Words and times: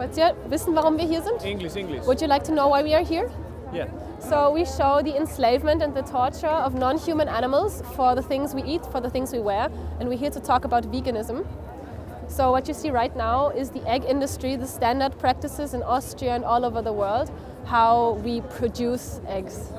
Wollt 0.00 0.16
ihr 0.16 0.34
wissen, 0.48 0.74
warum 0.74 0.96
wir 0.96 1.04
hier 1.04 1.20
sind? 1.20 1.44
English, 1.44 1.76
English. 1.76 2.06
Would 2.06 2.22
you 2.22 2.26
like 2.26 2.42
to 2.44 2.52
know 2.52 2.70
why 2.70 2.82
we 2.82 2.94
are 2.94 3.04
here? 3.04 3.30
Yeah. 3.70 3.84
So 4.18 4.50
we 4.50 4.64
show 4.64 5.02
the 5.02 5.14
enslavement 5.14 5.82
and 5.82 5.94
the 5.94 6.00
torture 6.00 6.46
of 6.46 6.72
non-human 6.72 7.28
animals 7.28 7.82
for 7.94 8.14
the 8.14 8.22
things 8.22 8.54
we 8.54 8.62
eat, 8.62 8.80
for 8.86 9.02
the 9.02 9.10
things 9.10 9.30
we 9.30 9.40
wear, 9.40 9.68
and 9.98 10.08
we're 10.08 10.16
here 10.16 10.30
to 10.30 10.40
talk 10.40 10.64
about 10.64 10.90
veganism. 10.90 11.44
So 12.28 12.50
what 12.50 12.66
you 12.66 12.72
see 12.72 12.88
right 12.88 13.14
now 13.14 13.50
is 13.50 13.68
the 13.72 13.86
egg 13.86 14.06
industry, 14.08 14.56
the 14.56 14.66
standard 14.66 15.18
practices 15.18 15.74
in 15.74 15.82
Austria 15.82 16.34
and 16.34 16.46
all 16.46 16.64
over 16.64 16.80
the 16.80 16.94
world, 16.94 17.30
how 17.66 18.12
we 18.24 18.40
produce 18.40 19.20
eggs. 19.28 19.70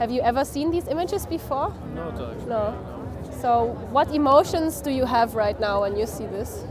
Have 0.00 0.10
you 0.10 0.20
ever 0.22 0.44
seen 0.44 0.72
these 0.72 0.88
images 0.88 1.26
before? 1.26 1.72
No. 1.94 2.10
No. 2.48 2.74
So 3.40 3.78
what 3.92 4.12
emotions 4.12 4.80
do 4.80 4.90
you 4.90 5.04
have 5.04 5.36
right 5.36 5.60
now 5.60 5.82
when 5.82 5.96
you 5.96 6.06
see 6.06 6.26
this? 6.26 6.64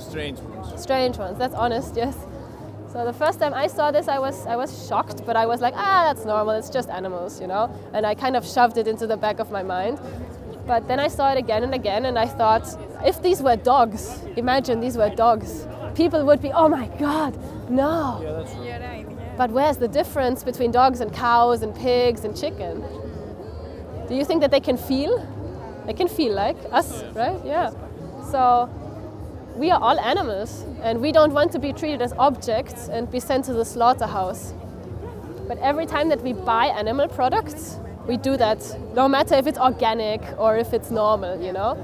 Strange 0.00 0.38
ones. 0.40 0.82
Strange 0.82 1.18
ones. 1.18 1.38
That's 1.38 1.54
honest, 1.54 1.96
yes. 1.96 2.16
So 2.92 3.04
the 3.04 3.12
first 3.12 3.38
time 3.38 3.54
I 3.54 3.68
saw 3.68 3.92
this, 3.92 4.08
I 4.08 4.18
was 4.18 4.46
I 4.46 4.56
was 4.56 4.88
shocked, 4.88 5.24
but 5.24 5.36
I 5.36 5.46
was 5.46 5.60
like, 5.60 5.74
ah, 5.76 6.02
that's 6.06 6.24
normal. 6.24 6.54
It's 6.54 6.70
just 6.70 6.88
animals, 6.88 7.40
you 7.40 7.46
know. 7.46 7.70
And 7.92 8.04
I 8.04 8.14
kind 8.14 8.36
of 8.36 8.44
shoved 8.44 8.78
it 8.78 8.88
into 8.88 9.06
the 9.06 9.16
back 9.16 9.38
of 9.38 9.50
my 9.52 9.62
mind. 9.62 10.00
But 10.66 10.88
then 10.88 10.98
I 10.98 11.08
saw 11.08 11.32
it 11.32 11.38
again 11.38 11.62
and 11.62 11.74
again, 11.74 12.04
and 12.04 12.18
I 12.18 12.26
thought, 12.26 12.66
if 13.04 13.22
these 13.22 13.42
were 13.42 13.56
dogs, 13.56 14.22
imagine 14.36 14.80
these 14.80 14.96
were 14.96 15.10
dogs, 15.10 15.66
people 15.94 16.24
would 16.26 16.42
be, 16.42 16.50
oh 16.52 16.68
my 16.68 16.86
god, 16.98 17.36
no. 17.70 18.20
Yeah, 18.22 18.32
that's 18.32 18.52
true. 18.54 18.64
You're 18.64 18.80
right, 18.80 19.06
yeah. 19.08 19.36
But 19.36 19.50
where's 19.50 19.78
the 19.78 19.88
difference 19.88 20.44
between 20.44 20.70
dogs 20.70 21.00
and 21.00 21.12
cows 21.12 21.62
and 21.62 21.74
pigs 21.74 22.24
and 22.24 22.36
chicken? 22.36 22.84
Do 24.08 24.14
you 24.14 24.24
think 24.24 24.40
that 24.42 24.50
they 24.50 24.60
can 24.60 24.76
feel? 24.76 25.18
They 25.86 25.94
can 25.94 26.08
feel 26.08 26.34
like 26.34 26.56
us, 26.72 27.04
right? 27.14 27.40
Yeah. 27.44 27.70
So 28.30 28.68
we 29.56 29.70
are 29.70 29.80
all 29.80 29.98
animals 30.00 30.64
and 30.82 31.00
we 31.00 31.12
don't 31.12 31.32
want 31.32 31.52
to 31.52 31.58
be 31.58 31.72
treated 31.72 32.02
as 32.02 32.12
objects 32.18 32.88
and 32.88 33.10
be 33.10 33.20
sent 33.20 33.44
to 33.46 33.52
the 33.52 33.64
slaughterhouse. 33.64 34.54
But 35.48 35.58
every 35.58 35.86
time 35.86 36.08
that 36.10 36.22
we 36.22 36.32
buy 36.32 36.66
animal 36.66 37.08
products, 37.08 37.78
we 38.06 38.16
do 38.16 38.36
that 38.36 38.58
no 38.94 39.08
matter 39.08 39.34
if 39.34 39.46
it's 39.46 39.58
organic 39.58 40.22
or 40.38 40.56
if 40.56 40.72
it's 40.72 40.90
normal, 40.90 41.40
you 41.40 41.52
know? 41.52 41.76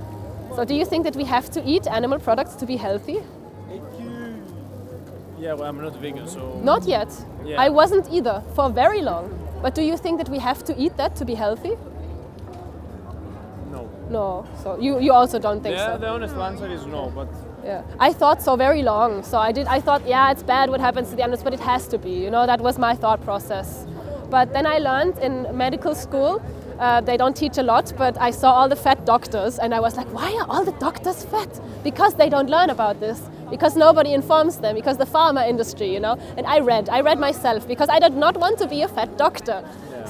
So 0.54 0.64
do 0.64 0.74
you 0.74 0.84
think 0.84 1.04
that 1.04 1.16
we 1.16 1.24
have 1.24 1.50
to 1.50 1.64
eat 1.64 1.86
animal 1.86 2.18
products 2.18 2.54
to 2.56 2.66
be 2.66 2.76
healthy? 2.76 3.18
Yeah, 5.38 5.52
well, 5.52 5.68
I'm 5.68 5.80
not 5.80 5.96
vegan, 5.96 6.26
so. 6.26 6.60
Not 6.64 6.84
yet. 6.84 7.08
Yeah. 7.44 7.60
I 7.60 7.68
wasn't 7.68 8.10
either 8.10 8.42
for 8.54 8.70
very 8.70 9.02
long. 9.02 9.30
But 9.62 9.74
do 9.74 9.82
you 9.82 9.96
think 9.96 10.18
that 10.18 10.28
we 10.28 10.38
have 10.38 10.64
to 10.64 10.76
eat 10.76 10.96
that 10.96 11.14
to 11.16 11.24
be 11.24 11.34
healthy? 11.34 11.76
No. 14.10 14.46
So 14.62 14.78
you, 14.78 15.00
you 15.00 15.12
also 15.12 15.38
don't 15.38 15.62
think 15.62 15.76
so. 15.76 15.82
Yeah, 15.82 15.92
so? 15.94 15.98
the 15.98 16.08
honest 16.08 16.34
answer 16.36 16.70
is 16.70 16.86
no, 16.86 17.10
but 17.14 17.28
Yeah. 17.64 17.82
I 17.98 18.12
thought 18.12 18.42
so 18.42 18.56
very 18.56 18.82
long. 18.82 19.22
So 19.22 19.38
I 19.38 19.52
did 19.52 19.66
I 19.66 19.80
thought, 19.80 20.06
yeah, 20.06 20.30
it's 20.30 20.42
bad 20.42 20.70
what 20.70 20.80
happens 20.80 21.10
to 21.10 21.16
the 21.16 21.22
animals, 21.22 21.42
but 21.42 21.54
it 21.54 21.60
has 21.60 21.88
to 21.88 21.98
be. 21.98 22.10
You 22.10 22.30
know, 22.30 22.46
that 22.46 22.60
was 22.60 22.78
my 22.78 22.94
thought 22.94 23.22
process. 23.24 23.86
But 24.30 24.52
then 24.52 24.66
I 24.66 24.78
learned 24.78 25.18
in 25.18 25.46
medical 25.56 25.94
school, 25.94 26.42
uh, 26.78 27.00
they 27.00 27.16
don't 27.16 27.36
teach 27.36 27.58
a 27.58 27.62
lot, 27.62 27.92
but 27.96 28.20
I 28.20 28.30
saw 28.30 28.52
all 28.52 28.68
the 28.68 28.76
fat 28.76 29.04
doctors 29.06 29.58
and 29.58 29.74
I 29.74 29.80
was 29.80 29.96
like, 29.96 30.12
why 30.12 30.34
are 30.34 30.46
all 30.48 30.64
the 30.64 30.72
doctors 30.72 31.24
fat? 31.24 31.60
Because 31.82 32.14
they 32.14 32.28
don't 32.28 32.50
learn 32.50 32.70
about 32.70 33.00
this. 33.00 33.22
Because 33.50 33.76
nobody 33.76 34.12
informs 34.12 34.58
them, 34.58 34.74
because 34.74 34.96
the 34.98 35.06
pharma 35.06 35.48
industry, 35.48 35.92
you 35.92 36.00
know. 36.00 36.18
And 36.36 36.46
I 36.46 36.58
read, 36.58 36.88
I 36.88 37.00
read 37.00 37.18
myself 37.20 37.66
because 37.68 37.88
I 37.88 38.00
did 38.00 38.14
not 38.14 38.36
want 38.36 38.58
to 38.58 38.66
be 38.66 38.82
a 38.82 38.88
fat 38.88 39.16
doctor. 39.16 39.62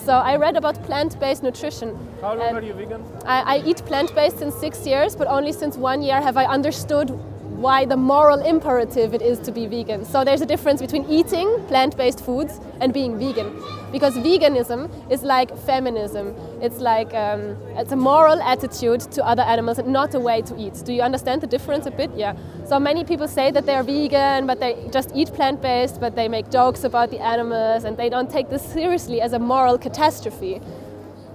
So 0.05 0.13
I 0.13 0.37
read 0.37 0.57
about 0.57 0.83
plant-based 0.85 1.43
nutrition. 1.43 1.97
how 2.21 2.35
long 2.35 2.49
um, 2.51 2.57
are 2.57 2.63
you 2.63 2.75
vegan? 2.75 3.03
I, 3.25 3.57
I 3.57 3.59
eat 3.65 3.79
plant 3.87 4.15
based 4.15 4.39
since 4.39 4.55
six 4.55 4.87
years, 4.87 5.17
but 5.17 5.27
only 5.27 5.53
since 5.53 5.77
one 5.77 6.03
year 6.03 6.21
have 6.21 6.37
I 6.37 6.45
understood 6.45 7.11
why 7.57 7.87
the 7.87 7.97
moral 7.97 8.41
imperative 8.41 9.15
it 9.15 9.23
is 9.23 9.39
to 9.41 9.51
be 9.51 9.67
vegan. 9.67 10.05
So 10.05 10.25
there's 10.25 10.43
a 10.43 10.47
difference 10.47 10.81
between 10.81 11.05
eating 11.09 11.49
plant 11.69 11.97
based 11.97 12.23
foods 12.25 12.61
and 12.81 12.93
being 12.93 13.19
vegan. 13.19 13.51
Because 13.91 14.15
veganism 14.17 14.91
is 15.11 15.23
like 15.23 15.57
feminism. 15.59 16.35
It's 16.61 16.79
like 16.79 17.15
um, 17.15 17.57
it's 17.77 17.93
a 17.93 17.97
moral 17.97 18.43
attitude 18.43 19.01
to 19.13 19.25
other 19.25 19.43
animals 19.43 19.79
and 19.79 19.89
not 19.89 20.15
a 20.15 20.21
way 20.21 20.43
to 20.43 20.59
eat. 20.59 20.83
Do 20.85 20.93
you 20.93 21.01
understand 21.01 21.41
the 21.41 21.47
difference 21.47 21.87
a 21.87 21.91
bit? 21.91 22.11
Yeah. 22.15 22.37
So 22.67 22.79
many 22.79 23.05
people 23.05 23.27
say 23.27 23.51
that 23.53 23.65
they're 23.65 23.83
vegan, 23.83 24.47
but 24.47 24.61
they 24.61 24.89
just 24.93 25.11
eat 25.15 25.33
plant 25.33 25.63
based, 25.63 25.99
but 25.99 26.15
they 26.15 26.29
make 26.29 26.51
jokes 26.51 26.85
about 26.85 27.11
the 27.11 27.21
animals 27.21 27.85
and 27.85 27.97
they 27.97 28.11
don't 28.11 28.31
take 28.31 28.51
this 28.51 28.63
seriously 28.63 29.21
as 29.23 29.33
a 29.33 29.39
moral 29.39 29.79
catastrophe. 29.79 30.61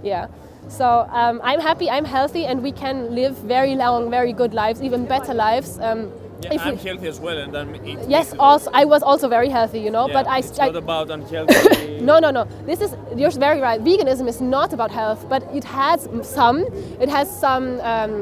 Yeah. 0.04 0.28
So 0.72 1.06
um, 1.12 1.42
I'm 1.44 1.60
happy, 1.60 1.90
I'm 1.90 2.06
healthy, 2.06 2.46
and 2.46 2.64
we 2.64 2.72
can 2.72 3.14
live 3.14 3.36
very 3.38 3.76
long, 3.76 4.10
very 4.10 4.34
good 4.34 4.54
lives, 4.54 4.82
even 4.82 5.06
better 5.06 5.34
lives. 5.34 5.78
Um, 5.80 6.00
Yeah, 6.44 6.54
if 6.58 6.62
I'm 6.66 6.76
we- 6.78 6.84
healthy 6.90 7.08
as 7.14 7.20
well, 7.26 7.38
and 7.44 7.52
I'm 7.56 7.76
eating. 7.76 8.10
yes, 8.10 8.28
also 8.40 8.68
I 8.82 8.84
was 8.94 9.02
also 9.10 9.28
very 9.38 9.50
healthy, 9.58 9.80
you 9.86 9.92
know. 9.92 10.06
Yeah, 10.08 10.18
but 10.18 10.26
I, 10.36 10.38
it's 10.40 10.60
I 10.60 10.66
not 10.72 10.76
about 10.88 11.08
unhealthy. 11.12 12.00
no, 12.10 12.16
no, 12.26 12.30
no. 12.38 12.44
This 12.70 12.80
is 12.86 12.92
you're 13.20 13.36
very 13.48 13.60
right. 13.68 13.80
Veganism 13.90 14.28
is 14.34 14.40
not 14.42 14.70
about 14.74 14.92
health, 15.02 15.22
but 15.34 15.42
it 15.60 15.64
has 15.66 16.00
some. 16.24 16.58
It 17.04 17.10
has 17.18 17.28
some. 17.46 17.66
Um, 17.92 18.14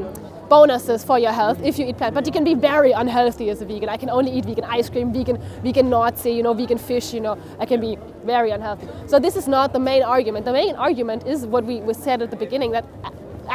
bonuses 0.50 1.04
for 1.04 1.18
your 1.20 1.32
health 1.32 1.62
if 1.64 1.78
you 1.80 1.86
eat 1.86 1.98
plant 1.98 2.14
but 2.16 2.26
you 2.26 2.32
can 2.32 2.44
be 2.44 2.54
very 2.56 2.92
unhealthy 2.92 3.50
as 3.50 3.62
a 3.62 3.66
vegan 3.66 3.90
i 3.90 3.98
can 3.98 4.10
only 4.10 4.32
eat 4.32 4.46
vegan 4.46 4.64
ice 4.66 4.90
cream 4.90 5.14
vegan 5.14 5.38
vegan 5.64 5.90
nazi 5.90 6.32
you 6.32 6.44
know 6.44 6.54
vegan 6.54 6.78
fish 6.78 7.14
you 7.14 7.20
know 7.20 7.38
i 7.60 7.66
can 7.66 7.80
be 7.80 7.98
very 8.26 8.52
unhealthy 8.52 8.88
so 9.08 9.20
this 9.20 9.36
is 9.36 9.48
not 9.48 9.74
the 9.74 9.80
main 9.80 10.04
argument 10.04 10.46
the 10.46 10.54
main 10.54 10.76
argument 10.76 11.26
is 11.28 11.46
what 11.46 11.64
we, 11.66 11.80
we 11.82 11.94
said 11.94 12.22
at 12.22 12.32
the 12.32 12.36
beginning 12.46 12.72
that 12.72 12.86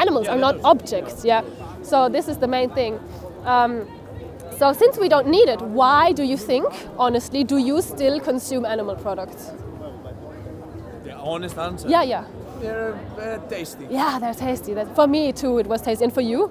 animals 0.04 0.28
are 0.28 0.38
not 0.38 0.56
objects 0.64 1.24
yeah 1.24 1.42
so 1.82 2.08
this 2.08 2.28
is 2.28 2.38
the 2.38 2.48
main 2.48 2.70
thing 2.70 2.98
um, 3.44 3.86
so 4.58 4.72
since 4.72 4.96
we 4.98 5.08
don't 5.08 5.26
need 5.28 5.48
it 5.48 5.60
why 5.62 6.12
do 6.12 6.22
you 6.22 6.36
think 6.36 6.66
honestly 6.98 7.42
do 7.44 7.58
you 7.58 7.82
still 7.82 8.20
consume 8.20 8.64
animal 8.64 8.96
products 8.96 9.50
The 11.04 11.12
honest 11.32 11.58
answer. 11.58 11.88
yeah 11.88 12.02
yeah 12.14 12.24
They're 12.64 12.94
uh, 13.20 13.38
tasty. 13.48 13.86
Yeah, 13.90 14.18
they're 14.20 14.34
tasty. 14.34 14.74
That, 14.74 14.94
for 14.98 15.06
me 15.06 15.32
too, 15.32 15.58
it 15.62 15.66
was 15.66 15.82
tasty. 15.82 16.04
And 16.04 16.12
for 16.18 16.22
you? 16.22 16.50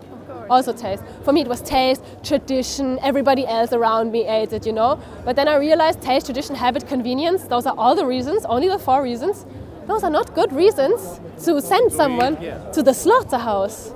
Also 0.53 0.71
taste. 0.71 1.03
For 1.23 1.33
me, 1.33 1.41
it 1.41 1.47
was 1.47 1.61
taste, 1.61 2.03
tradition. 2.23 2.99
Everybody 3.01 3.43
else 3.47 3.73
around 3.73 4.11
me 4.11 4.27
ate 4.27 4.53
it, 4.53 4.67
you 4.67 4.71
know. 4.71 4.99
But 5.25 5.35
then 5.35 5.47
I 5.47 5.55
realized 5.55 6.03
taste, 6.03 6.27
tradition, 6.27 6.53
habit, 6.55 6.87
convenience. 6.87 7.45
Those 7.45 7.65
are 7.65 7.75
all 7.75 7.95
the 7.95 8.05
reasons. 8.05 8.45
Only 8.45 8.69
the 8.69 8.77
four 8.77 9.01
reasons. 9.01 9.47
Those 9.87 10.03
are 10.03 10.11
not 10.11 10.35
good 10.35 10.53
reasons 10.53 11.19
to 11.45 11.59
send 11.59 11.91
someone 11.91 12.35
to 12.75 12.83
the 12.83 12.93
slaughterhouse. 12.93 13.93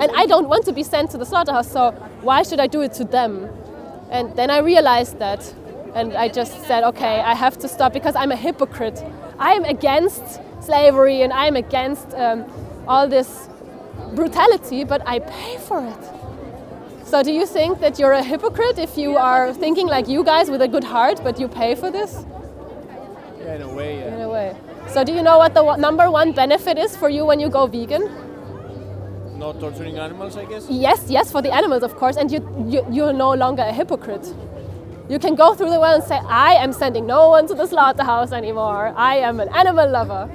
And 0.00 0.12
I 0.14 0.26
don't 0.26 0.48
want 0.48 0.64
to 0.66 0.72
be 0.72 0.84
sent 0.84 1.10
to 1.10 1.18
the 1.18 1.26
slaughterhouse. 1.26 1.68
So 1.72 1.90
why 2.22 2.44
should 2.44 2.60
I 2.60 2.68
do 2.68 2.80
it 2.82 2.92
to 3.00 3.04
them? 3.04 3.48
And 4.08 4.36
then 4.36 4.50
I 4.50 4.58
realized 4.58 5.18
that. 5.18 5.52
And 5.96 6.14
I 6.14 6.28
just 6.28 6.64
said, 6.68 6.84
okay, 6.84 7.20
I 7.20 7.34
have 7.34 7.58
to 7.58 7.66
stop 7.68 7.92
because 7.92 8.14
I'm 8.14 8.30
a 8.30 8.36
hypocrite. 8.36 9.02
I 9.38 9.54
am 9.58 9.64
against 9.64 10.40
slavery 10.62 11.22
and 11.22 11.32
I'm 11.32 11.56
against 11.56 12.14
um, 12.14 12.44
all 12.86 13.08
this 13.08 13.48
brutality, 14.14 14.84
but 14.84 15.06
I 15.06 15.18
pay 15.20 15.58
for 15.58 15.84
it. 15.84 16.18
So 17.06 17.22
do 17.22 17.32
you 17.32 17.46
think 17.46 17.80
that 17.80 17.98
you're 17.98 18.12
a 18.12 18.22
hypocrite 18.22 18.78
if 18.78 18.98
you 18.98 19.16
are 19.16 19.54
thinking 19.54 19.86
like 19.86 20.08
you 20.08 20.22
guys 20.22 20.50
with 20.50 20.60
a 20.60 20.68
good 20.68 20.84
heart, 20.84 21.20
but 21.24 21.40
you 21.40 21.48
pay 21.48 21.74
for 21.74 21.90
this? 21.90 22.24
Yeah, 23.38 23.54
in 23.54 23.62
a 23.62 23.74
way. 23.74 24.06
In 24.06 24.20
a 24.20 24.28
way. 24.28 24.56
So 24.88 25.04
do 25.04 25.12
you 25.12 25.22
know 25.22 25.38
what 25.38 25.54
the 25.54 25.76
number 25.76 26.10
one 26.10 26.32
benefit 26.32 26.76
is 26.78 26.96
for 26.96 27.08
you 27.08 27.24
when 27.24 27.40
you 27.40 27.48
go 27.48 27.66
vegan? 27.66 28.10
Not 29.38 29.60
torturing 29.60 29.98
animals, 29.98 30.36
I 30.36 30.44
guess. 30.44 30.66
Yes, 30.68 31.06
yes, 31.08 31.30
for 31.30 31.40
the 31.40 31.52
animals, 31.54 31.82
of 31.82 31.94
course, 31.96 32.16
and 32.16 32.30
you, 32.30 32.40
you, 32.68 32.84
you're 32.90 33.12
no 33.12 33.32
longer 33.32 33.62
a 33.62 33.72
hypocrite. 33.72 34.34
You 35.08 35.18
can 35.18 35.34
go 35.34 35.54
through 35.54 35.70
the 35.70 35.80
world 35.80 36.00
and 36.00 36.04
say, 36.04 36.20
I 36.26 36.54
am 36.54 36.72
sending 36.72 37.06
no 37.06 37.30
one 37.30 37.46
to 37.48 37.54
the 37.54 37.66
slaughterhouse 37.66 38.32
anymore. 38.32 38.92
I 38.96 39.16
am 39.16 39.40
an 39.40 39.48
animal 39.54 39.88
lover. 39.88 40.28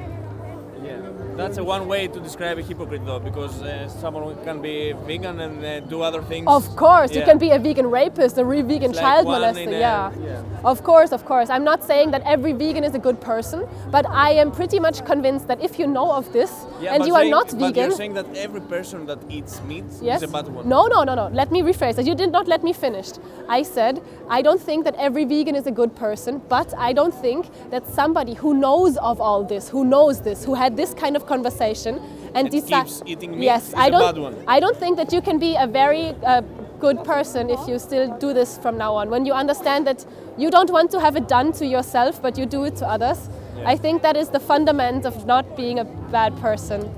Yeah. 1.35 1.43
That's 1.47 1.57
a 1.57 1.63
one 1.63 1.87
way 1.87 2.07
to 2.07 2.19
describe 2.19 2.57
a 2.57 2.61
hypocrite, 2.61 3.05
though, 3.05 3.19
because 3.19 3.61
uh, 3.63 3.89
someone 3.89 4.35
can 4.43 4.61
be 4.61 4.93
vegan 5.07 5.39
and 5.39 5.65
uh, 5.65 5.79
do 5.81 6.01
other 6.01 6.21
things. 6.21 6.45
Of 6.47 6.75
course, 6.75 7.13
you 7.15 7.23
can 7.23 7.37
be 7.37 7.49
a 7.51 7.59
vegan 7.59 7.87
rapist, 7.87 8.37
a 8.37 8.43
vegan 8.43 8.91
It's 8.91 8.99
child 8.99 9.25
one 9.25 9.41
molester. 9.41 9.67
a- 9.67 9.79
yeah. 9.79 10.11
yeah. 10.23 10.41
Of 10.63 10.83
course, 10.83 11.11
of 11.11 11.25
course. 11.25 11.49
I'm 11.49 11.63
not 11.63 11.83
saying 11.83 12.11
that 12.11 12.21
every 12.25 12.53
vegan 12.53 12.83
is 12.83 12.93
a 12.95 12.99
good 12.99 13.19
person, 13.19 13.67
but 13.91 14.05
I 14.09 14.31
am 14.33 14.51
pretty 14.51 14.79
much 14.79 15.03
convinced 15.05 15.47
that 15.47 15.59
if 15.61 15.79
you 15.79 15.87
know 15.87 16.11
of 16.11 16.31
this 16.31 16.51
Yeah, 16.79 16.93
and 16.93 16.99
but 17.01 17.07
you 17.07 17.15
are 17.15 17.21
saying- 17.21 17.31
not 17.31 17.47
But 17.49 17.59
vegan, 17.59 17.83
you're 17.89 17.97
saying 17.97 18.13
that 18.13 18.27
every 18.35 18.61
person 18.61 19.05
that 19.07 19.19
eats 19.29 19.61
meat 19.63 19.85
Yes. 20.01 20.21
is 20.21 20.29
a 20.29 20.31
bad 20.31 20.47
one. 20.47 20.67
No, 20.69 20.87
no, 20.87 21.03
no, 21.03 21.15
no. 21.15 21.29
Let 21.33 21.51
me 21.51 21.61
rephrase 21.61 21.97
it. 21.99 22.05
You 22.05 22.15
did 22.15 22.31
not 22.31 22.47
let 22.47 22.63
me 22.63 22.73
finish. 22.73 23.09
I 23.49 23.63
said 23.63 24.01
I 24.29 24.41
don't 24.41 24.61
think 24.61 24.85
that 24.85 24.95
every 24.95 25.25
vegan 25.25 25.55
is 25.55 25.67
a 25.67 25.71
good 25.71 25.95
person, 25.95 26.41
but 26.47 26.73
I 26.77 26.93
don't 26.93 27.13
think 27.13 27.47
that 27.71 27.83
somebody 27.87 28.33
who 28.35 28.53
knows 28.53 28.97
of 28.97 29.19
all 29.19 29.43
this, 29.43 29.69
who 29.69 29.83
knows 29.83 30.21
this, 30.21 30.45
who 30.45 30.53
had 30.53 30.77
this 30.77 30.93
kind 30.93 31.15
of 31.15 31.22
conversation 31.27 32.01
and 32.35 32.49
decide 32.49 32.85
keeps 32.85 33.01
eating 33.05 33.31
meat 33.31 33.45
yes, 33.45 33.73
I 33.75 33.87
a 33.87 33.91
don't. 33.91 34.01
bad 34.01 34.21
one. 34.21 34.43
I 34.47 34.59
don't 34.59 34.77
think 34.77 34.97
that 34.97 35.13
you 35.13 35.21
can 35.21 35.39
be 35.39 35.55
a 35.55 35.67
very 35.67 36.09
uh, 36.25 36.41
good 36.79 37.03
person 37.03 37.49
if 37.49 37.67
you 37.67 37.79
still 37.79 38.17
do 38.17 38.33
this 38.33 38.57
from 38.57 38.77
now 38.77 38.93
on. 38.95 39.09
When 39.09 39.25
you 39.25 39.33
understand 39.33 39.87
that 39.87 40.05
you 40.37 40.49
don't 40.49 40.71
want 40.71 40.91
to 40.91 40.99
have 40.99 41.15
it 41.15 41.27
done 41.27 41.51
to 41.53 41.65
yourself, 41.65 42.21
but 42.21 42.37
you 42.37 42.45
do 42.45 42.63
it 42.65 42.75
to 42.77 42.87
others. 42.87 43.29
Yeah. 43.57 43.69
I 43.69 43.77
think 43.77 44.01
that 44.01 44.17
is 44.17 44.29
the 44.29 44.39
fundament 44.39 45.05
of 45.05 45.25
not 45.25 45.55
being 45.55 45.79
a 45.79 45.85
bad 45.85 46.35
person, 46.37 46.93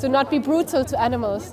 to 0.00 0.08
not 0.08 0.30
be 0.30 0.38
brutal 0.38 0.84
to 0.84 1.00
animals. 1.00 1.52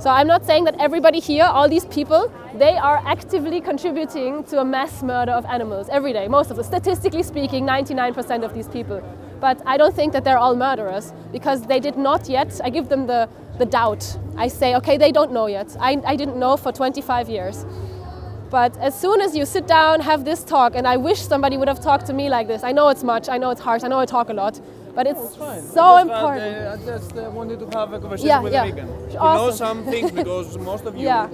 So 0.00 0.10
I'm 0.10 0.28
not 0.28 0.44
saying 0.46 0.64
that 0.64 0.76
everybody 0.78 1.18
here, 1.18 1.44
all 1.44 1.68
these 1.68 1.84
people, 1.86 2.32
they 2.54 2.76
are 2.76 3.02
actively 3.04 3.60
contributing 3.60 4.44
to 4.44 4.60
a 4.60 4.64
mass 4.64 5.02
murder 5.02 5.32
of 5.32 5.44
animals 5.46 5.88
every 5.90 6.12
day. 6.12 6.28
Most 6.28 6.50
of 6.52 6.56
them, 6.56 6.64
statistically 6.64 7.24
speaking, 7.24 7.66
99% 7.66 8.44
of 8.44 8.54
these 8.54 8.68
people. 8.68 9.02
But 9.40 9.62
I 9.66 9.76
don't 9.76 9.94
think 9.94 10.12
that 10.12 10.24
they're 10.24 10.38
all 10.38 10.56
murderers 10.56 11.12
because 11.32 11.62
they 11.66 11.80
did 11.80 11.96
not 11.96 12.28
yet. 12.28 12.60
I 12.64 12.70
give 12.70 12.88
them 12.88 13.06
the, 13.06 13.28
the 13.58 13.66
doubt. 13.66 14.18
I 14.36 14.48
say, 14.48 14.74
okay, 14.76 14.96
they 14.96 15.12
don't 15.12 15.32
know 15.32 15.46
yet. 15.46 15.76
I, 15.80 16.00
I 16.04 16.16
didn't 16.16 16.36
know 16.38 16.56
for 16.56 16.72
25 16.72 17.28
years. 17.28 17.64
But 18.50 18.76
as 18.78 18.98
soon 18.98 19.20
as 19.20 19.36
you 19.36 19.44
sit 19.44 19.66
down, 19.66 20.00
have 20.00 20.24
this 20.24 20.42
talk, 20.42 20.74
and 20.74 20.86
I 20.88 20.96
wish 20.96 21.20
somebody 21.20 21.56
would 21.58 21.68
have 21.68 21.80
talked 21.80 22.06
to 22.06 22.12
me 22.14 22.30
like 22.30 22.48
this. 22.48 22.64
I 22.64 22.72
know 22.72 22.88
it's 22.88 23.04
much, 23.04 23.28
I 23.28 23.36
know 23.36 23.50
it's 23.50 23.60
harsh, 23.60 23.84
I 23.84 23.88
know 23.88 23.98
I 24.00 24.06
talk 24.06 24.30
a 24.30 24.32
lot, 24.32 24.58
but 24.94 25.06
it's 25.06 25.20
It's 25.20 25.36
so 25.36 25.82
I 25.84 26.02
just, 26.04 26.10
important. 26.10 26.56
Uh, 26.56 26.72
I 26.72 26.86
just 26.98 27.16
uh, 27.16 27.30
wanted 27.30 27.60
to 27.60 27.66
have 27.78 27.92
a 27.92 28.00
conversation 28.00 28.28
Yeah, 28.28 28.40
with 28.40 28.52
yeah. 28.54 28.64
a 28.64 28.70
vegan. 28.72 28.86
To 28.88 29.14
know 29.14 29.20
Awesome. 29.20 29.56
some 29.56 29.84
things 29.84 30.10
because 30.12 30.56
most 30.56 30.86
of 30.86 30.96
you 30.96 31.04
Yeah. 31.12 31.28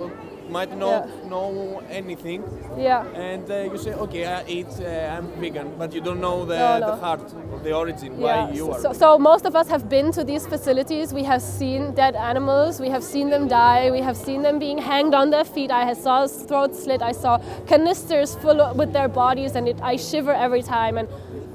Might 0.56 0.72
not 0.84 1.02
know 1.32 1.82
anything. 2.00 2.40
Yeah. 2.88 3.30
And 3.32 3.46
uh, 3.50 3.72
you 3.72 3.78
say, 3.86 3.92
okay, 4.04 4.22
I 4.38 4.40
eat, 4.56 4.72
uh, 4.80 5.14
I'm 5.16 5.26
vegan, 5.42 5.68
but 5.80 5.88
you 5.96 6.02
don't 6.06 6.20
know 6.26 6.38
the, 6.50 6.58
No, 6.58 6.78
no. 6.78 6.86
the 6.90 6.96
heart 7.04 7.26
or 7.52 7.58
the 7.66 7.72
origin 7.82 8.10
Yeah. 8.12 8.26
why 8.26 8.52
you 8.58 8.64
are. 8.72 8.80
So, 8.84 8.92
so 9.02 9.08
most 9.30 9.44
of 9.50 9.54
us 9.60 9.68
have 9.74 9.84
been 9.96 10.08
to 10.18 10.22
these 10.30 10.44
facilities. 10.54 11.06
We 11.20 11.24
have 11.32 11.42
seen 11.42 11.80
dead 12.02 12.14
animals. 12.30 12.72
We 12.86 12.90
have 12.96 13.04
seen 13.14 13.26
them 13.34 13.44
die. 13.48 13.90
We 13.98 14.02
have 14.08 14.16
seen 14.26 14.40
them 14.46 14.58
being 14.66 14.78
hanged 14.92 15.14
on 15.14 15.26
their 15.30 15.46
feet. 15.54 15.70
I 15.70 15.84
have 15.90 15.98
saw 16.06 16.26
throat 16.48 16.72
slit. 16.82 17.02
I 17.02 17.12
saw 17.12 17.32
canisters 17.66 18.30
full 18.42 18.60
with 18.80 18.92
their 18.92 19.08
bodies, 19.08 19.52
and 19.56 19.64
it, 19.68 19.78
I 19.92 19.96
shiver 19.96 20.34
every 20.46 20.62
time. 20.62 20.94
And 21.00 21.08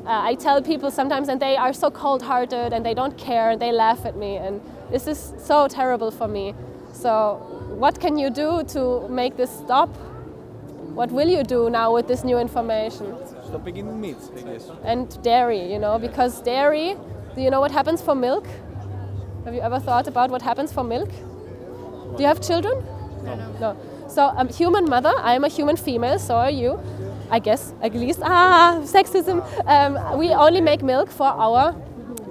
uh, 0.05 0.31
I 0.31 0.35
tell 0.45 0.61
people 0.61 0.91
sometimes, 0.91 1.29
and 1.29 1.39
they 1.47 1.55
are 1.65 1.73
so 1.73 1.89
cold-hearted, 2.03 2.73
and 2.73 2.81
they 2.87 2.95
don't 3.01 3.17
care, 3.17 3.47
and 3.51 3.59
they 3.61 3.71
laugh 3.71 4.05
at 4.05 4.15
me. 4.15 4.31
And 4.45 4.61
this 4.93 5.07
is 5.07 5.33
so 5.51 5.67
terrible 5.67 6.11
for 6.11 6.27
me. 6.27 6.53
So, 6.93 7.09
what 7.79 7.99
can 7.99 8.17
you 8.17 8.29
do 8.29 8.63
to 8.75 9.07
make 9.09 9.37
this 9.37 9.49
stop? 9.49 9.89
What 10.99 11.11
will 11.11 11.29
you 11.29 11.43
do 11.43 11.69
now 11.69 11.93
with 11.93 12.07
this 12.07 12.23
new 12.25 12.37
information? 12.37 13.15
Stop 13.45 13.67
eating 13.67 14.01
meat, 14.01 14.17
I 14.37 14.41
guess. 14.41 14.69
and 14.83 15.21
dairy, 15.23 15.71
you 15.71 15.79
know, 15.79 15.97
because 15.97 16.41
dairy, 16.41 16.97
do 17.35 17.41
you 17.41 17.49
know 17.49 17.61
what 17.61 17.71
happens 17.71 18.01
for 18.01 18.15
milk? 18.15 18.45
Have 19.45 19.53
you 19.53 19.61
ever 19.61 19.79
thought 19.79 20.07
about 20.07 20.29
what 20.29 20.41
happens 20.41 20.73
for 20.73 20.83
milk? 20.83 21.09
Do 22.17 22.23
you 22.23 22.27
have 22.27 22.41
children? 22.41 22.83
No. 23.23 23.35
No. 23.59 23.77
So, 24.09 24.25
a 24.25 24.45
human 24.51 24.89
mother, 24.89 25.13
I 25.17 25.35
am 25.35 25.43
a 25.43 25.47
human 25.47 25.77
female, 25.77 26.19
so 26.19 26.35
are 26.35 26.49
you. 26.51 26.79
I 27.31 27.39
guess, 27.39 27.73
at 27.81 27.93
least. 27.93 28.19
Ah, 28.23 28.81
sexism. 28.83 29.37
Um, 29.67 30.17
we 30.17 30.33
only 30.33 30.61
make 30.61 30.81
milk 30.81 31.11
for 31.11 31.27
our 31.27 31.73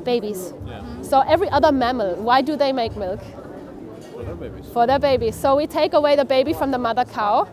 babies. 0.05 0.53
Yeah. 0.67 0.83
So, 1.03 1.21
every 1.21 1.49
other 1.49 1.71
mammal, 1.73 2.17
why 2.17 2.43
do 2.43 2.57
they 2.57 2.73
make 2.73 2.97
milk? 2.97 3.21
For 4.39 4.45
their 4.45 4.51
babies. 4.51 4.73
for 4.73 4.87
their 4.87 4.99
baby. 4.99 5.31
So 5.33 5.57
we 5.57 5.67
take 5.67 5.93
away 5.95 6.17
the 6.17 6.25
baby 6.25 6.53
from 6.53 6.71
the 6.71 6.79
mother 6.79 7.05
cow 7.05 7.49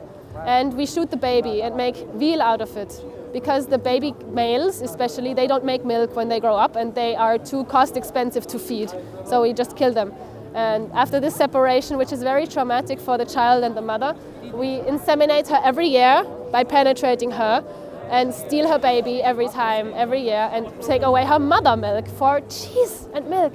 and 0.46 0.74
we 0.76 0.86
shoot 0.86 1.10
the 1.10 1.18
baby 1.18 1.62
and 1.64 1.76
make 1.76 1.96
veal 2.14 2.42
out 2.42 2.62
of 2.62 2.78
it. 2.78 3.04
Because 3.34 3.68
the 3.68 3.78
baby 3.78 4.14
males, 4.28 4.82
especially, 4.82 5.34
they 5.34 5.48
don't 5.48 5.66
make 5.66 5.84
milk 5.84 6.16
when 6.16 6.30
they 6.30 6.40
grow 6.40 6.56
up 6.56 6.76
and 6.76 6.94
they 6.96 7.16
are 7.16 7.38
too 7.38 7.66
cost 7.66 7.98
expensive 7.98 8.48
to 8.48 8.60
feed. 8.60 8.92
So 9.26 9.42
we 9.42 9.54
just 9.54 9.76
kill 9.76 9.94
them. 9.94 10.14
And 10.54 10.92
after 10.94 11.20
this 11.20 11.36
separation, 11.36 11.98
which 11.98 12.14
is 12.14 12.24
very 12.24 12.48
traumatic 12.48 13.00
for 13.00 13.18
the 13.18 13.26
child 13.26 13.64
and 13.64 13.76
the 13.76 13.82
mother, 13.82 14.16
we 14.54 14.80
inseminate 14.82 15.50
her 15.50 15.60
every 15.64 15.88
year 15.88 16.24
by 16.52 16.64
penetrating 16.64 17.32
her 17.32 17.64
and 18.10 18.34
steal 18.34 18.68
her 18.70 18.80
baby 18.80 19.22
every 19.22 19.50
time, 19.50 19.92
every 19.96 20.22
year, 20.22 20.50
and 20.54 20.70
take 20.82 21.02
away 21.02 21.26
her 21.26 21.40
mother 21.40 21.76
milk 21.76 22.08
for 22.08 22.40
cheese 22.42 23.10
and 23.14 23.28
milk. 23.30 23.54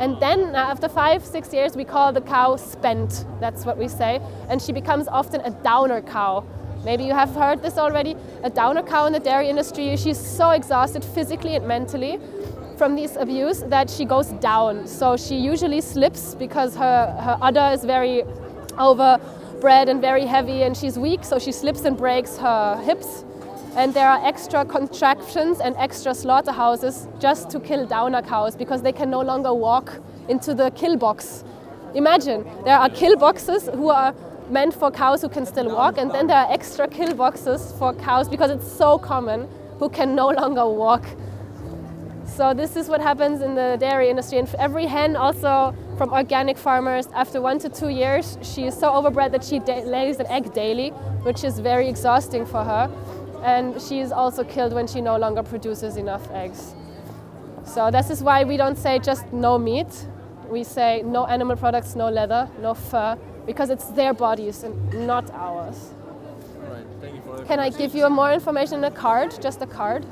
And 0.00 0.18
then 0.18 0.56
uh, 0.56 0.58
after 0.58 0.88
five, 0.88 1.24
six 1.24 1.52
years, 1.52 1.76
we 1.76 1.84
call 1.84 2.10
the 2.10 2.22
cow 2.22 2.56
spent. 2.56 3.26
That's 3.38 3.66
what 3.66 3.76
we 3.76 3.86
say. 3.86 4.18
And 4.48 4.60
she 4.60 4.72
becomes 4.72 5.06
often 5.06 5.42
a 5.42 5.50
downer 5.50 6.00
cow. 6.00 6.44
Maybe 6.86 7.04
you 7.04 7.12
have 7.12 7.34
heard 7.34 7.62
this 7.62 7.76
already. 7.76 8.16
A 8.42 8.48
downer 8.48 8.82
cow 8.82 9.04
in 9.04 9.12
the 9.12 9.20
dairy 9.20 9.50
industry, 9.50 9.94
she's 9.98 10.18
so 10.18 10.50
exhausted 10.50 11.04
physically 11.04 11.54
and 11.54 11.68
mentally 11.68 12.18
from 12.78 12.96
this 12.96 13.16
abuse 13.16 13.60
that 13.64 13.90
she 13.90 14.06
goes 14.06 14.28
down. 14.40 14.86
So 14.86 15.18
she 15.18 15.36
usually 15.36 15.82
slips 15.82 16.34
because 16.34 16.74
her, 16.76 17.14
her 17.20 17.36
udder 17.42 17.70
is 17.74 17.84
very 17.84 18.22
overbred 18.78 19.90
and 19.90 20.00
very 20.00 20.24
heavy 20.24 20.62
and 20.62 20.74
she's 20.74 20.98
weak, 20.98 21.24
so 21.24 21.38
she 21.38 21.52
slips 21.52 21.84
and 21.84 21.94
breaks 21.94 22.38
her 22.38 22.80
hips. 22.82 23.26
And 23.76 23.94
there 23.94 24.08
are 24.08 24.26
extra 24.26 24.64
contractions 24.64 25.60
and 25.60 25.76
extra 25.76 26.14
slaughterhouses 26.14 27.06
just 27.18 27.50
to 27.50 27.60
kill 27.60 27.86
downer 27.86 28.20
cows 28.20 28.56
because 28.56 28.82
they 28.82 28.92
can 28.92 29.10
no 29.10 29.20
longer 29.20 29.54
walk 29.54 30.00
into 30.28 30.54
the 30.54 30.70
kill 30.72 30.96
box. 30.96 31.44
Imagine, 31.94 32.44
there 32.64 32.76
are 32.76 32.90
kill 32.90 33.16
boxes 33.16 33.68
who 33.74 33.88
are 33.88 34.14
meant 34.50 34.74
for 34.74 34.90
cows 34.90 35.22
who 35.22 35.28
can 35.28 35.46
still 35.46 35.74
walk, 35.74 35.98
and 35.98 36.10
then 36.10 36.26
there 36.26 36.36
are 36.36 36.52
extra 36.52 36.88
kill 36.88 37.14
boxes 37.14 37.72
for 37.78 37.94
cows 37.94 38.28
because 38.28 38.50
it's 38.50 38.70
so 38.70 38.98
common 38.98 39.48
who 39.78 39.88
can 39.88 40.14
no 40.14 40.28
longer 40.28 40.68
walk. 40.68 41.04
So 42.26 42.54
this 42.54 42.76
is 42.76 42.88
what 42.88 43.00
happens 43.00 43.40
in 43.40 43.54
the 43.54 43.76
dairy 43.78 44.08
industry. 44.08 44.38
And 44.38 44.52
every 44.54 44.86
hen, 44.86 45.16
also 45.16 45.74
from 45.96 46.12
organic 46.12 46.58
farmers, 46.58 47.06
after 47.08 47.40
one 47.40 47.58
to 47.60 47.68
two 47.68 47.88
years, 47.88 48.38
she 48.42 48.64
is 48.64 48.74
so 48.76 48.90
overbred 48.90 49.32
that 49.32 49.44
she 49.44 49.60
lays 49.60 50.18
an 50.20 50.26
egg 50.26 50.52
daily, 50.54 50.90
which 51.22 51.44
is 51.44 51.58
very 51.58 51.88
exhausting 51.88 52.46
for 52.46 52.64
her. 52.64 52.90
And 53.42 53.80
she 53.80 54.00
is 54.00 54.12
also 54.12 54.44
killed 54.44 54.72
when 54.72 54.86
she 54.86 55.00
no 55.00 55.16
longer 55.16 55.42
produces 55.42 55.96
enough 55.96 56.30
eggs. 56.30 56.74
So 57.64 57.90
this 57.90 58.10
is 58.10 58.22
why 58.22 58.44
we 58.44 58.56
don't 58.56 58.76
say 58.76 58.98
just 58.98 59.32
no 59.32 59.58
meat. 59.58 60.06
We 60.48 60.64
say 60.64 61.02
no 61.04 61.26
animal 61.26 61.56
products, 61.56 61.94
no 61.94 62.08
leather, 62.10 62.48
no 62.60 62.74
fur, 62.74 63.16
because 63.46 63.70
it's 63.70 63.86
their 63.86 64.12
bodies 64.12 64.64
and 64.64 65.06
not 65.06 65.30
ours. 65.30 65.94
Right, 66.58 66.84
thank 67.00 67.14
you 67.14 67.22
for 67.22 67.44
Can 67.44 67.60
I 67.60 67.70
give 67.70 67.94
you 67.94 68.08
more 68.10 68.32
information 68.32 68.78
in 68.78 68.84
a 68.84 68.90
card? 68.90 69.40
Just 69.40 69.62
a 69.62 69.66
card? 69.66 70.04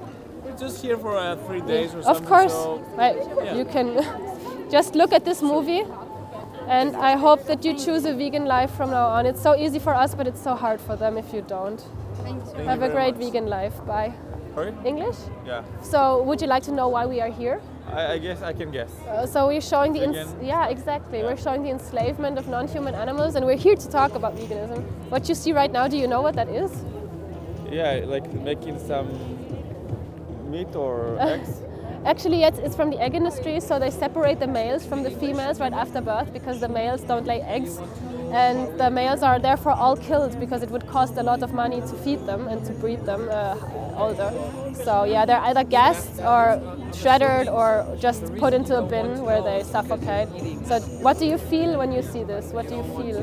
We're 0.44 0.56
just 0.56 0.81
here 0.81 0.96
for 0.96 1.16
uh, 1.16 1.36
three 1.46 1.60
days 1.60 1.94
or 1.94 2.02
something. 2.02 2.22
Of 2.22 2.28
course, 2.28 2.52
So 2.52 2.78
right. 2.96 3.16
yeah. 3.44 3.56
You 3.56 3.64
can 3.64 4.69
just 4.70 4.94
look 4.94 5.12
at 5.12 5.24
this 5.24 5.42
movie, 5.42 5.82
and 6.69 6.96
I 6.96 7.16
hope 7.16 7.44
that 7.46 7.64
you 7.64 7.74
choose 7.74 8.04
a 8.04 8.14
vegan 8.14 8.46
life 8.46 8.70
from 8.70 8.90
now 8.90 9.08
on. 9.08 9.26
It's 9.26 9.42
so 9.42 9.56
easy 9.56 9.78
for 9.78 9.94
us, 9.94 10.14
but 10.14 10.26
it's 10.26 10.40
so 10.42 10.54
hard 10.54 10.81
for 10.81 10.96
them 10.96 11.19
if 11.19 11.34
you 11.34 11.42
don't. 11.42 11.82
Thank 12.23 12.67
Have 12.67 12.81
you 12.81 12.87
a 12.87 12.91
great 12.91 13.17
much. 13.17 13.25
vegan 13.25 13.47
life. 13.47 13.75
Bye. 13.87 14.12
Sorry? 14.55 14.73
English? 14.85 15.17
Yeah. 15.47 15.62
So, 15.82 16.23
would 16.25 16.41
you 16.41 16.49
like 16.49 16.62
to 16.65 16.73
know 16.73 16.88
why 16.88 17.06
we 17.06 17.20
are 17.20 17.31
here? 17.31 17.61
I, 17.93 18.12
I 18.15 18.19
guess 18.19 18.43
I 18.43 18.53
can 18.53 18.70
guess. 18.70 18.91
Uh, 19.09 19.25
so 19.26 19.47
we're 19.47 19.61
showing 19.62 19.93
the 19.94 20.03
ins- 20.05 20.17
Vegan? 20.32 20.44
yeah 20.44 20.69
exactly 20.69 21.23
we're 21.23 21.38
showing 21.38 21.62
the 21.62 21.70
enslavement 21.70 22.37
of 22.37 22.47
non-human 22.47 22.94
animals 22.94 23.35
and 23.35 23.47
we're 23.47 23.56
here 23.56 23.76
to 23.76 23.88
talk 23.88 24.15
about 24.15 24.37
veganism 24.37 24.82
what 25.09 25.26
you 25.26 25.35
see 25.35 25.53
right 25.55 25.73
now 25.73 25.88
do 25.88 25.97
you 25.97 26.06
know 26.06 26.20
what 26.20 26.35
that 26.35 26.49
is 26.50 26.70
Yeah, 27.73 28.03
like 28.05 28.31
making 28.50 28.79
some 28.79 29.09
meat 30.51 30.75
or 30.77 31.17
eggs. 31.31 31.63
Actually, 32.05 32.43
it's, 32.44 32.58
it's 32.58 32.77
from 32.77 32.91
the 32.91 32.98
egg 33.01 33.15
industry, 33.15 33.58
so 33.60 33.79
they 33.79 33.91
separate 33.91 34.39
the 34.39 34.46
males 34.46 34.84
from 34.87 35.03
the 35.03 35.10
females 35.10 35.58
right 35.58 35.72
after 35.72 36.01
birth 36.03 36.31
because 36.32 36.60
the 36.60 36.69
males 36.69 37.01
don't 37.03 37.27
lay 37.27 37.41
eggs. 37.43 37.79
And 38.32 38.79
the 38.79 38.91
males 38.91 39.23
are 39.23 39.39
therefore 39.39 39.73
all 39.73 39.97
killed 39.97 40.39
because 40.39 40.63
it 40.63 40.70
would 40.70 40.87
cost 40.87 41.17
a 41.17 41.23
lot 41.23 41.43
of 41.43 41.53
money 41.55 41.81
to 41.81 41.94
feed 42.05 42.27
them 42.27 42.47
and 42.49 42.65
to 42.67 42.73
breed 42.73 43.05
them 43.06 43.29
uh, 43.31 43.56
older. 43.97 44.32
So, 44.85 45.05
yeah, 45.05 45.25
they're 45.25 45.41
either 45.41 45.65
gassed 45.65 46.20
or 46.20 46.61
shredded 46.94 47.49
or 47.49 47.87
just 47.99 48.35
put 48.37 48.53
into 48.53 48.77
a 48.79 48.82
bin 48.82 49.23
where 49.25 49.41
they 49.43 49.63
suffocate. 49.65 50.29
So, 50.67 50.81
what 51.01 51.19
do 51.19 51.27
you 51.27 51.39
feel 51.39 51.79
when 51.79 51.91
you 51.93 52.03
see 52.03 52.23
this? 52.23 52.53
What 52.53 52.69
do 52.69 52.77
you 52.77 52.82
feel? 52.82 53.23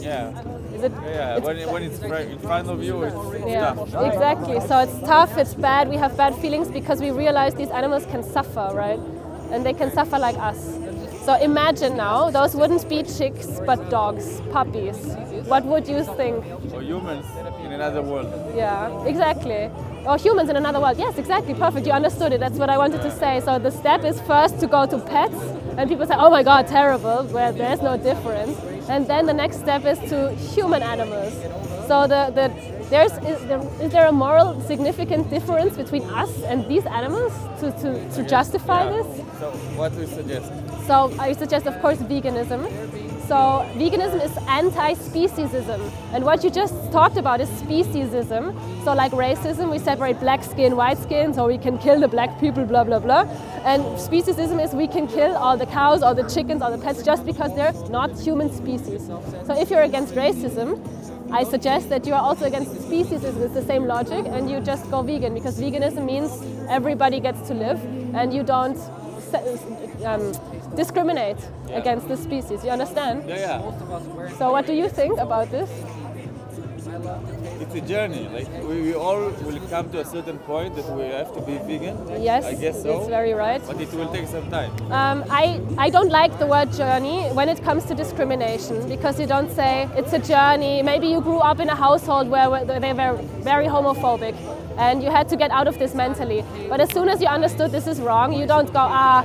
Yeah. 0.00 0.30
Is 0.74 0.84
it? 0.84 0.92
Yeah, 1.04 1.36
it's 1.36 1.46
when, 1.46 1.56
it- 1.56 1.68
when 1.68 1.82
it's 1.82 1.98
right 2.00 2.28
in 2.28 2.38
front 2.38 2.68
of 2.68 2.82
you, 2.82 3.02
it's 3.02 3.16
Yeah, 3.46 3.74
tough. 3.74 3.94
exactly. 4.12 4.60
So 4.60 4.78
it's 4.80 4.98
tough, 5.00 5.36
it's 5.36 5.54
bad, 5.54 5.88
we 5.88 5.96
have 5.96 6.16
bad 6.16 6.34
feelings 6.36 6.68
because 6.68 7.00
we 7.00 7.10
realize 7.10 7.54
these 7.54 7.70
animals 7.70 8.06
can 8.06 8.22
suffer, 8.22 8.70
right? 8.74 9.00
And 9.50 9.64
they 9.66 9.72
can 9.72 9.90
suffer 9.90 10.18
like 10.18 10.36
us. 10.38 10.58
So 11.28 11.34
imagine 11.34 11.94
now, 11.94 12.30
those 12.30 12.56
wouldn't 12.56 12.88
be 12.88 13.02
chicks, 13.02 13.60
but 13.66 13.90
dogs, 13.90 14.40
puppies. 14.50 14.96
What 15.44 15.62
would 15.66 15.86
you 15.86 16.02
think? 16.02 16.42
Or 16.72 16.80
humans 16.80 17.26
in 17.62 17.70
another 17.72 18.00
world. 18.00 18.32
Yeah, 18.56 19.04
exactly. 19.04 19.68
Or 20.06 20.16
humans 20.16 20.48
in 20.48 20.56
another 20.56 20.80
world. 20.80 20.96
Yes, 20.96 21.18
exactly. 21.18 21.52
Perfect. 21.52 21.86
You 21.86 21.92
understood 21.92 22.32
it. 22.32 22.40
That's 22.40 22.56
what 22.56 22.70
I 22.70 22.78
wanted 22.78 23.02
to 23.02 23.10
say. 23.10 23.40
So 23.40 23.58
the 23.58 23.70
step 23.70 24.04
is 24.04 24.18
first 24.22 24.58
to 24.60 24.66
go 24.66 24.86
to 24.86 24.98
pets, 25.00 25.36
and 25.76 25.86
people 25.90 26.06
say, 26.06 26.14
"Oh 26.16 26.30
my 26.30 26.42
God, 26.42 26.66
terrible." 26.66 27.24
Where 27.24 27.52
there's 27.52 27.82
no 27.82 27.98
difference. 27.98 28.56
And 28.88 29.06
then 29.06 29.26
the 29.26 29.34
next 29.34 29.58
step 29.60 29.84
is 29.84 29.98
to 30.08 30.32
human 30.54 30.82
animals. 30.82 31.34
So 31.88 32.06
the, 32.06 32.32
the 32.38 32.46
there's 32.88 33.12
is 33.32 33.44
there, 33.48 33.60
is 33.82 33.92
there 33.92 34.06
a 34.06 34.12
moral 34.12 34.58
significant 34.62 35.28
difference 35.28 35.76
between 35.76 36.04
us 36.04 36.32
and 36.44 36.66
these 36.68 36.86
animals 36.86 37.34
to, 37.60 37.70
to, 37.82 38.10
to 38.14 38.22
justify 38.22 38.84
Yeah. 38.84 38.96
this? 38.96 39.06
So 39.40 39.50
what 39.76 39.92
do 39.92 40.00
you 40.00 40.06
suggest? 40.06 40.50
So 40.88 41.14
I 41.18 41.34
suggest, 41.34 41.66
of 41.66 41.78
course, 41.82 41.98
veganism. 41.98 42.62
So 43.28 43.36
veganism 43.76 44.24
is 44.24 44.34
anti-speciesism, 44.48 45.80
and 46.14 46.24
what 46.24 46.42
you 46.42 46.48
just 46.50 46.74
talked 46.90 47.18
about 47.18 47.42
is 47.42 47.50
speciesism. 47.62 48.54
So 48.84 48.94
like 48.94 49.12
racism, 49.12 49.70
we 49.70 49.78
separate 49.78 50.18
black 50.18 50.42
skin, 50.42 50.76
white 50.76 50.96
skin, 50.96 51.34
so 51.34 51.46
we 51.46 51.58
can 51.58 51.76
kill 51.76 52.00
the 52.00 52.08
black 52.08 52.40
people, 52.40 52.64
blah 52.64 52.84
blah 52.84 53.00
blah. 53.00 53.26
And 53.66 53.82
speciesism 54.06 54.64
is 54.64 54.72
we 54.72 54.88
can 54.88 55.06
kill 55.06 55.36
all 55.36 55.58
the 55.58 55.66
cows, 55.66 56.02
all 56.02 56.14
the 56.14 56.26
chickens, 56.26 56.62
all 56.62 56.72
the 56.74 56.82
pets 56.82 57.02
just 57.02 57.26
because 57.26 57.54
they're 57.54 57.74
not 57.90 58.18
human 58.18 58.50
species. 58.50 59.08
So 59.44 59.60
if 59.60 59.68
you're 59.68 59.82
against 59.82 60.14
racism, 60.14 60.80
I 61.30 61.44
suggest 61.44 61.90
that 61.90 62.06
you 62.06 62.14
are 62.14 62.22
also 62.22 62.46
against 62.46 62.72
speciesism. 62.72 63.42
It's 63.42 63.52
the 63.52 63.66
same 63.66 63.84
logic, 63.84 64.24
and 64.26 64.50
you 64.50 64.60
just 64.60 64.90
go 64.90 65.02
vegan 65.02 65.34
because 65.34 65.60
veganism 65.60 66.06
means 66.06 66.32
everybody 66.70 67.20
gets 67.20 67.46
to 67.48 67.52
live, 67.52 67.78
and 68.14 68.32
you 68.32 68.42
don't 68.42 68.78
um, 70.06 70.32
discriminate 70.76 71.38
Yeah. 71.68 71.78
against 71.78 72.08
the 72.08 72.16
species. 72.16 72.64
You 72.64 72.70
understand? 72.70 73.24
Yeah, 73.28 73.60
yeah. 73.60 74.38
So, 74.38 74.52
what 74.52 74.66
do 74.66 74.72
you 74.72 74.88
think 74.88 75.18
about 75.18 75.50
this? 75.50 75.70
It's 77.60 77.74
a 77.74 77.80
journey. 77.80 78.28
Like 78.32 78.48
we, 78.62 78.80
we 78.82 78.94
all 78.94 79.30
will 79.46 79.60
come 79.68 79.90
to 79.90 80.00
a 80.00 80.04
certain 80.04 80.38
point 80.38 80.74
that 80.76 80.88
we 80.96 81.04
have 81.04 81.34
to 81.34 81.40
be 81.42 81.58
vegan. 81.58 82.22
Yes, 82.22 82.44
I 82.44 82.54
guess 82.54 82.82
so. 82.82 82.98
it's 82.98 83.08
very 83.08 83.34
right. 83.34 83.60
But 83.66 83.80
it 83.80 83.92
will 83.92 84.10
take 84.12 84.26
some 84.26 84.50
time. 84.50 84.70
Um, 84.90 85.24
I, 85.30 85.60
I 85.76 85.90
don't 85.90 86.08
like 86.10 86.38
the 86.38 86.46
word 86.46 86.72
journey 86.72 87.28
when 87.32 87.48
it 87.48 87.62
comes 87.62 87.84
to 87.86 87.94
discrimination 87.94 88.88
because 88.88 89.20
you 89.20 89.26
don't 89.26 89.50
say 89.50 89.88
it's 89.96 90.12
a 90.12 90.18
journey. 90.18 90.82
Maybe 90.82 91.08
you 91.08 91.20
grew 91.20 91.38
up 91.38 91.60
in 91.60 91.68
a 91.68 91.74
household 91.74 92.28
where 92.28 92.48
where 92.48 92.80
they 92.80 92.92
were 92.92 93.16
very 93.42 93.66
homophobic 93.66 94.34
and 94.78 95.02
you 95.02 95.10
had 95.10 95.28
to 95.28 95.36
get 95.36 95.50
out 95.50 95.66
of 95.66 95.78
this 95.78 95.94
mentally. 95.94 96.44
But 96.68 96.80
as 96.80 96.90
soon 96.90 97.08
as 97.08 97.20
you 97.20 97.26
understood 97.26 97.72
this 97.72 97.86
is 97.86 98.00
wrong, 98.00 98.32
you 98.32 98.46
don't 98.46 98.72
go, 98.72 98.78
ah, 98.80 99.24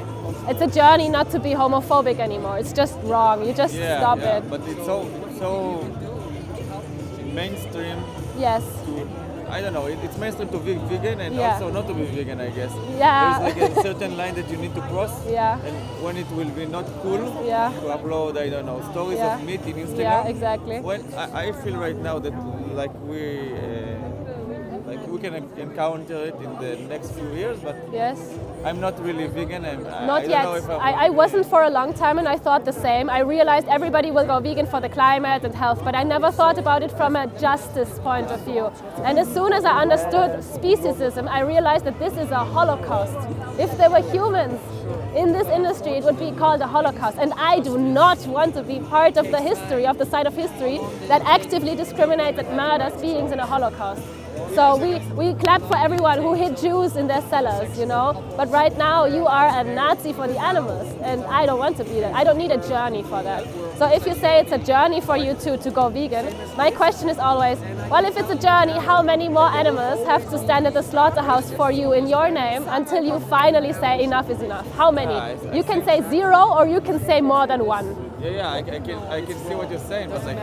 it's 0.50 0.62
a 0.62 0.68
journey 0.68 1.10
not 1.10 1.30
to 1.32 1.40
be 1.40 1.52
homophobic 1.52 2.20
anymore. 2.20 2.58
It's 2.58 2.74
just 2.74 2.98
wrong. 3.04 3.46
You 3.46 3.54
just 3.54 3.76
Yeah, 3.76 4.00
stop 4.00 4.20
yeah. 4.20 4.38
it. 4.38 4.50
But 4.50 4.62
it's 4.68 4.86
so 4.86 4.98
so 5.40 5.50
mainstream 7.34 7.98
yes. 8.38 8.64
to 8.86 9.08
I 9.50 9.62
don't 9.62 9.74
know. 9.74 9.86
It, 9.86 10.00
it's 10.02 10.18
mainstream 10.18 10.50
to 10.50 10.58
be 10.58 10.74
vegan 10.90 11.20
and 11.22 11.36
Yeah. 11.36 11.54
also 11.54 11.70
not 11.72 11.86
to 11.88 11.94
be 11.94 12.06
vegan. 12.06 12.42
I 12.42 12.50
guess. 12.50 12.72
Yeah. 12.98 13.38
There's 13.40 13.60
like 13.60 13.78
a 13.78 13.82
certain 13.84 14.18
line 14.18 14.34
that 14.36 14.50
you 14.50 14.58
need 14.58 14.74
to 14.74 14.82
cross. 14.90 15.14
Yeah. 15.30 15.60
And 15.68 15.76
when 16.04 16.18
it 16.18 16.30
will 16.32 16.50
be 16.50 16.66
not 16.66 16.86
cool 17.04 17.22
Yeah. 17.46 17.70
to 17.82 17.86
upload, 17.96 18.38
I 18.38 18.50
don't 18.50 18.66
know, 18.66 18.82
stories 18.92 19.20
of 19.20 19.44
meat 19.44 19.62
in 19.62 19.76
Instagram. 19.86 20.10
Yeah, 20.10 20.28
exactly. 20.34 20.80
When 20.80 21.02
I, 21.16 21.26
I 21.44 21.52
feel 21.62 21.78
right 21.78 21.98
now 22.10 22.18
that 22.20 22.34
like 22.82 22.94
we. 23.06 23.22
Uh, 23.54 23.73
like 24.96 25.08
we 25.08 25.20
can 25.20 25.34
encounter 25.58 26.18
it 26.30 26.36
in 26.36 26.52
the 26.60 26.76
next 26.94 27.12
few 27.12 27.30
years, 27.34 27.60
but 27.60 27.76
Yes. 27.92 28.18
I'm 28.66 28.80
not 28.80 29.00
really 29.04 29.28
vegan. 29.28 29.66
I'm, 29.66 29.86
I- 29.86 30.04
I 30.04 30.06
Not 30.06 30.22
don't 30.22 30.30
yet. 30.30 30.44
know 30.44 30.56
if 30.56 30.70
I'm 30.70 30.80
I, 30.80 30.92
I 31.06 31.10
wasn't 31.10 31.46
for 31.46 31.64
a 31.64 31.70
long 31.70 31.94
time 31.94 32.18
and 32.20 32.28
I 32.28 32.38
thought 32.38 32.66
the 32.66 32.74
same. 32.74 33.10
I 33.10 33.20
realized 33.20 33.68
everybody 33.68 34.12
will 34.12 34.26
go 34.26 34.40
vegan 34.40 34.68
for 34.68 34.80
the 34.80 34.90
climate 34.90 35.44
and 35.44 35.54
health, 35.56 35.84
but 35.84 35.96
I 35.96 36.04
never 36.04 36.32
thought 36.32 36.58
about 36.58 36.84
it 36.84 36.92
from 36.92 37.16
a 37.16 37.28
justice 37.40 38.00
point 38.00 38.28
of 38.28 38.40
view. 38.46 38.72
And 39.04 39.20
as 39.20 39.32
soon 39.34 39.52
as 39.54 39.66
I 39.66 39.82
understood 39.82 40.30
speciesism, 40.58 41.28
I 41.28 41.42
realized 41.42 41.86
that 41.86 42.00
this 42.00 42.14
is 42.14 42.32
a 42.32 42.44
holocaust. 42.56 43.18
If 43.60 43.78
there 43.78 43.90
were 43.90 44.02
humans 44.12 44.60
in 45.16 45.32
this 45.34 45.48
industry, 45.48 45.94
it 45.94 46.04
would 46.04 46.20
be 46.20 46.32
called 46.32 46.62
a 46.62 46.68
holocaust. 46.68 47.18
And 47.20 47.34
I 47.34 47.60
do 47.60 47.78
not 47.78 48.20
want 48.28 48.56
to 48.56 48.64
be 48.64 48.80
part 48.80 49.18
of 49.18 49.30
the 49.32 49.42
history, 49.42 49.86
of 49.86 49.98
the 49.98 50.06
side 50.06 50.26
of 50.28 50.36
history 50.36 50.80
that 51.08 51.22
actively 51.24 51.76
discriminates 51.76 52.40
and 52.40 52.48
murders 52.58 53.00
beings 53.02 53.32
in 53.32 53.40
a 53.40 53.46
holocaust. 53.46 54.02
So 54.56 54.76
we, 54.78 55.00
we 55.16 55.34
clap 55.34 55.62
for 55.64 55.76
everyone 55.76 56.20
who 56.20 56.34
hid 56.34 56.58
Jews 56.58 56.96
in 56.96 57.08
their 57.08 57.22
cellars, 57.24 57.78
you 57.78 57.86
know. 57.86 58.24
But 58.38 58.50
right 58.52 58.76
now 58.78 59.06
you 59.06 59.26
are 59.26 59.48
a 59.48 59.64
Nazi 59.64 60.14
for 60.14 60.28
the 60.28 60.40
animals, 60.40 60.96
and 61.02 61.24
I 61.26 61.46
don't 61.46 61.58
want 61.58 61.78
to 61.78 61.84
be 61.84 62.00
that. 62.00 62.14
I 62.14 62.24
don't 62.24 62.38
need 62.38 62.52
a 62.52 62.68
journey 62.68 63.02
for 63.04 63.24
that. 63.24 63.44
So 63.78 63.92
if 63.92 64.06
you 64.06 64.14
say 64.14 64.40
it's 64.40 64.52
a 64.52 64.60
journey 64.60 65.02
for 65.02 65.18
you 65.18 65.34
to, 65.36 65.58
to 65.58 65.72
go 65.72 65.90
vegan, 65.90 66.36
my 66.56 66.70
question 66.70 67.10
is 67.10 67.18
always, 67.18 67.60
well, 67.90 68.06
if 68.06 68.16
it's 68.16 68.30
a 68.30 68.36
journey, 68.36 68.74
how 68.74 69.02
many 69.02 69.28
more 69.28 69.50
animals 69.50 70.06
have 70.08 70.30
to 70.30 70.38
stand 70.38 70.68
at 70.68 70.74
the 70.74 70.84
slaughterhouse 70.84 71.52
for 71.52 71.72
you 71.72 71.94
in 71.94 72.08
your 72.08 72.30
name 72.30 72.64
until 72.68 73.04
you 73.04 73.20
finally 73.22 73.74
say 73.74 74.04
enough 74.04 74.30
is 74.30 74.42
enough? 74.42 74.72
How 74.76 74.92
many? 74.92 75.14
I 75.14 75.36
see, 75.38 75.50
I 75.50 75.56
You 75.56 75.64
can 75.64 75.84
say 75.84 76.02
zero, 76.10 76.54
or 76.54 76.68
you 76.68 76.82
can 76.82 77.00
say 77.06 77.22
more 77.22 77.48
than 77.48 77.66
one. 77.66 78.03
Yeah, 78.24 78.30
yeah, 78.30 78.52
I, 78.52 78.58
I 78.60 78.80
can 78.80 79.00
I 79.16 79.22
can 79.22 79.38
see 79.46 79.54
what 79.54 79.70
you're 79.70 79.80
saying, 79.80 80.10
but 80.10 80.24
like 80.26 80.38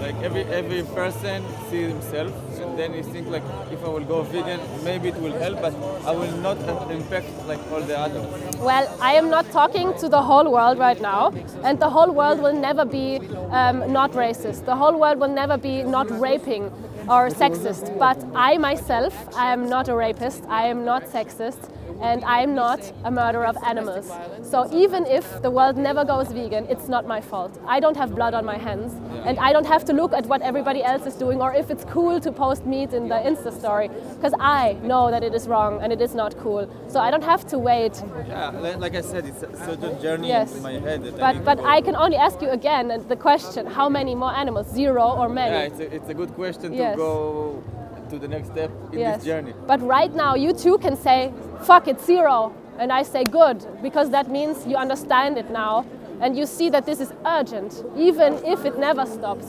like 0.00 0.22
every 0.28 0.44
every 0.58 0.82
person 0.82 1.44
sees 1.68 1.88
himself, 1.88 2.32
and 2.58 2.78
then 2.78 2.94
he 2.94 3.02
think 3.02 3.28
like 3.28 3.42
if 3.70 3.84
I 3.84 3.88
will 3.88 4.06
go 4.12 4.22
vegan, 4.22 4.60
maybe 4.84 5.08
it 5.10 5.16
will 5.16 5.36
help, 5.38 5.60
but 5.60 5.74
I 6.06 6.12
will 6.12 6.32
not 6.38 6.56
impact 6.90 7.28
like 7.46 7.60
all 7.70 7.82
the 7.82 7.98
others. 7.98 8.56
Well, 8.58 8.88
I 9.02 9.12
am 9.16 9.28
not 9.28 9.50
talking 9.50 9.92
to 9.98 10.08
the 10.08 10.22
whole 10.22 10.50
world 10.50 10.78
right 10.78 11.02
now, 11.02 11.32
and 11.62 11.78
the 11.78 11.90
whole 11.90 12.10
world 12.10 12.40
will 12.40 12.54
never 12.54 12.86
be 12.86 13.18
um, 13.50 13.92
not 13.92 14.12
racist. 14.12 14.64
The 14.64 14.76
whole 14.76 14.98
world 14.98 15.18
will 15.18 15.34
never 15.42 15.58
be 15.58 15.82
not 15.82 16.08
raping 16.28 16.72
or 17.06 17.28
sexist. 17.28 17.98
But 17.98 18.24
I 18.34 18.56
myself, 18.56 19.14
I 19.36 19.52
am 19.52 19.68
not 19.68 19.88
a 19.90 19.94
rapist, 19.94 20.42
I 20.48 20.68
am 20.68 20.86
not 20.86 21.04
sexist, 21.04 21.68
and 22.00 22.24
I 22.24 22.40
am 22.42 22.54
not 22.54 22.80
a 23.04 23.10
murderer 23.10 23.46
of 23.46 23.56
animals. 23.64 24.10
So 24.42 24.68
even 24.72 25.06
if 25.06 25.42
the 25.42 25.50
world 25.50 25.76
never 25.76 26.04
goes 26.04 26.28
vegan, 26.32 26.66
it's 26.68 26.88
not 26.88 27.06
my 27.06 27.20
fault. 27.20 27.58
I 27.66 27.80
don't 27.80 27.96
have 27.96 28.14
blood 28.14 28.34
on 28.34 28.44
my 28.44 28.56
hands, 28.58 28.92
and 29.26 29.38
I 29.38 29.52
don't 29.52 29.66
have 29.66 29.84
to 29.86 29.92
look 29.92 30.12
at 30.12 30.26
what 30.26 30.40
everybody 30.42 30.82
else 30.82 31.06
is 31.06 31.14
doing 31.14 31.40
or 31.40 31.52
if 31.54 31.70
it's 31.70 31.84
cool 31.84 32.20
to 32.20 32.32
post 32.32 32.64
meat 32.66 32.92
in 32.92 33.08
the 33.08 33.16
Insta 33.16 33.52
story, 33.52 33.88
because 34.16 34.34
I 34.40 34.74
know 34.82 35.10
that 35.10 35.22
it 35.22 35.34
is 35.34 35.46
wrong 35.48 35.80
and 35.82 35.92
it 35.92 36.00
is 36.00 36.14
not 36.14 36.36
cool. 36.38 36.68
So 36.88 37.00
I 37.00 37.10
don't 37.10 37.24
have 37.24 37.46
to 37.48 37.58
wait 37.58 38.02
Yeah, 38.28 38.50
like 38.84 38.94
I 38.94 39.00
said, 39.02 39.26
it's 39.26 39.42
a 39.42 39.56
certain 39.66 40.00
journey 40.00 40.28
Yes. 40.28 40.54
in 40.56 40.62
my 40.62 40.72
head. 40.86 41.00
I 41.06 41.10
But 41.10 41.32
need 41.36 41.44
but. 41.44 41.60
I 41.76 41.80
can 41.80 41.96
only 41.96 42.16
ask 42.16 42.40
you 42.42 42.48
again 42.50 42.86
the 43.08 43.16
question: 43.16 43.66
How 43.66 43.88
many 43.88 44.14
more 44.14 44.32
animals? 44.32 44.66
Zero 44.80 45.04
or 45.20 45.28
many? 45.28 45.54
yeah, 45.56 45.68
it's 45.70 45.80
a, 45.80 45.94
it's 45.96 46.08
a 46.08 46.14
good 46.14 46.32
question 46.34 46.72
Yes. 46.72 46.94
to 46.94 46.96
go 46.96 47.62
to 48.10 48.18
the 48.18 48.28
next 48.28 48.48
step 48.48 48.70
in 48.92 48.98
yes. 48.98 49.16
this 49.16 49.24
journey. 49.24 49.54
But 49.66 49.80
right 49.82 50.14
now, 50.14 50.34
you 50.34 50.52
too 50.52 50.78
can 50.78 50.96
say, 50.96 51.32
"Fuck 51.62 51.88
it, 51.88 52.00
zero," 52.00 52.52
and 52.78 52.92
I 52.92 53.02
say, 53.02 53.24
"Good," 53.24 53.66
because 53.82 54.10
that 54.10 54.30
means 54.30 54.66
you 54.66 54.76
understand 54.76 55.38
it 55.38 55.50
now 55.50 55.84
and 56.20 56.36
you 56.36 56.46
see 56.46 56.68
that 56.70 56.86
this 56.86 57.00
is 57.00 57.12
urgent, 57.26 57.82
even 57.96 58.34
if 58.44 58.64
it 58.64 58.78
never 58.78 59.06
stops. 59.06 59.46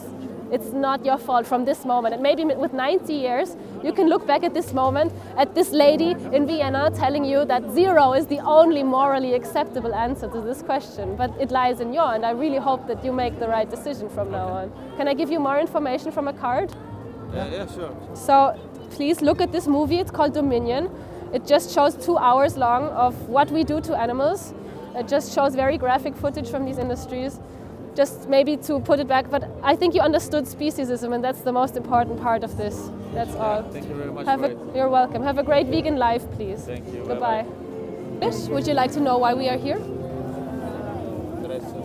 It's 0.50 0.72
not 0.72 1.04
your 1.04 1.16
fault 1.16 1.46
from 1.46 1.64
this 1.64 1.84
moment. 1.86 2.12
And 2.12 2.22
maybe 2.22 2.44
with 2.44 2.74
90 2.74 3.14
years, 3.14 3.56
you 3.82 3.92
can 3.92 4.08
look 4.08 4.26
back 4.26 4.42
at 4.44 4.52
this 4.52 4.74
moment, 4.74 5.12
at 5.38 5.54
this 5.54 5.70
lady 5.70 6.10
in 6.10 6.46
Vienna 6.46 6.90
telling 6.94 7.24
you 7.24 7.46
that 7.46 7.70
zero 7.70 8.12
is 8.12 8.26
the 8.26 8.40
only 8.40 8.82
morally 8.82 9.32
acceptable 9.32 9.94
answer 9.94 10.28
to 10.28 10.40
this 10.42 10.60
question. 10.60 11.16
But 11.16 11.30
it 11.40 11.50
lies 11.50 11.80
in 11.80 11.94
your, 11.94 12.14
and 12.14 12.26
I 12.26 12.32
really 12.32 12.58
hope 12.58 12.86
that 12.88 13.02
you 13.02 13.12
make 13.12 13.38
the 13.38 13.48
right 13.48 13.68
decision 13.68 14.10
from 14.10 14.30
now 14.30 14.48
on. 14.48 14.72
Can 14.98 15.08
I 15.08 15.14
give 15.14 15.30
you 15.30 15.40
more 15.40 15.58
information 15.58 16.12
from 16.12 16.28
a 16.28 16.34
card? 16.34 16.70
Yeah, 17.34 17.48
yeah, 17.50 17.66
sure. 17.66 17.96
So 18.14 18.58
please 18.90 19.22
look 19.22 19.40
at 19.40 19.52
this 19.52 19.66
movie. 19.66 19.98
It's 19.98 20.10
called 20.10 20.34
Dominion. 20.34 20.90
It 21.32 21.46
just 21.46 21.74
shows 21.74 21.94
two 21.94 22.18
hours 22.18 22.56
long 22.56 22.88
of 22.90 23.28
what 23.28 23.50
we 23.50 23.64
do 23.64 23.80
to 23.80 23.98
animals. 23.98 24.52
It 24.94 25.08
just 25.08 25.34
shows 25.34 25.54
very 25.54 25.78
graphic 25.78 26.14
footage 26.14 26.50
from 26.50 26.66
these 26.66 26.78
industries. 26.78 27.40
Just 27.94 28.28
maybe 28.28 28.56
to 28.58 28.80
put 28.80 29.00
it 29.00 29.08
back, 29.08 29.30
but 29.30 29.50
I 29.62 29.76
think 29.76 29.94
you 29.94 30.00
understood 30.00 30.44
speciesism, 30.44 31.14
and 31.14 31.22
that's 31.22 31.42
the 31.42 31.52
most 31.52 31.76
important 31.76 32.20
part 32.20 32.42
of 32.42 32.56
this. 32.56 32.90
That's 33.12 33.34
all. 33.34 33.62
Thank 33.64 33.88
you 33.88 33.94
very 33.94 34.10
much 34.10 34.26
Have 34.26 34.40
for 34.40 34.46
a, 34.46 34.76
you're 34.76 34.88
welcome. 34.88 35.22
Have 35.22 35.36
a 35.38 35.42
great 35.42 35.66
vegan 35.66 35.96
life, 35.96 36.24
please. 36.32 36.62
Thank 36.62 36.86
you. 36.92 37.04
Goodbye. 37.06 37.44
Ish, 38.22 38.48
Would 38.48 38.66
you 38.66 38.72
like 38.74 38.92
to 38.92 39.00
know 39.00 39.18
why 39.18 39.34
we 39.34 39.48
are 39.48 39.58
here? 39.58 39.80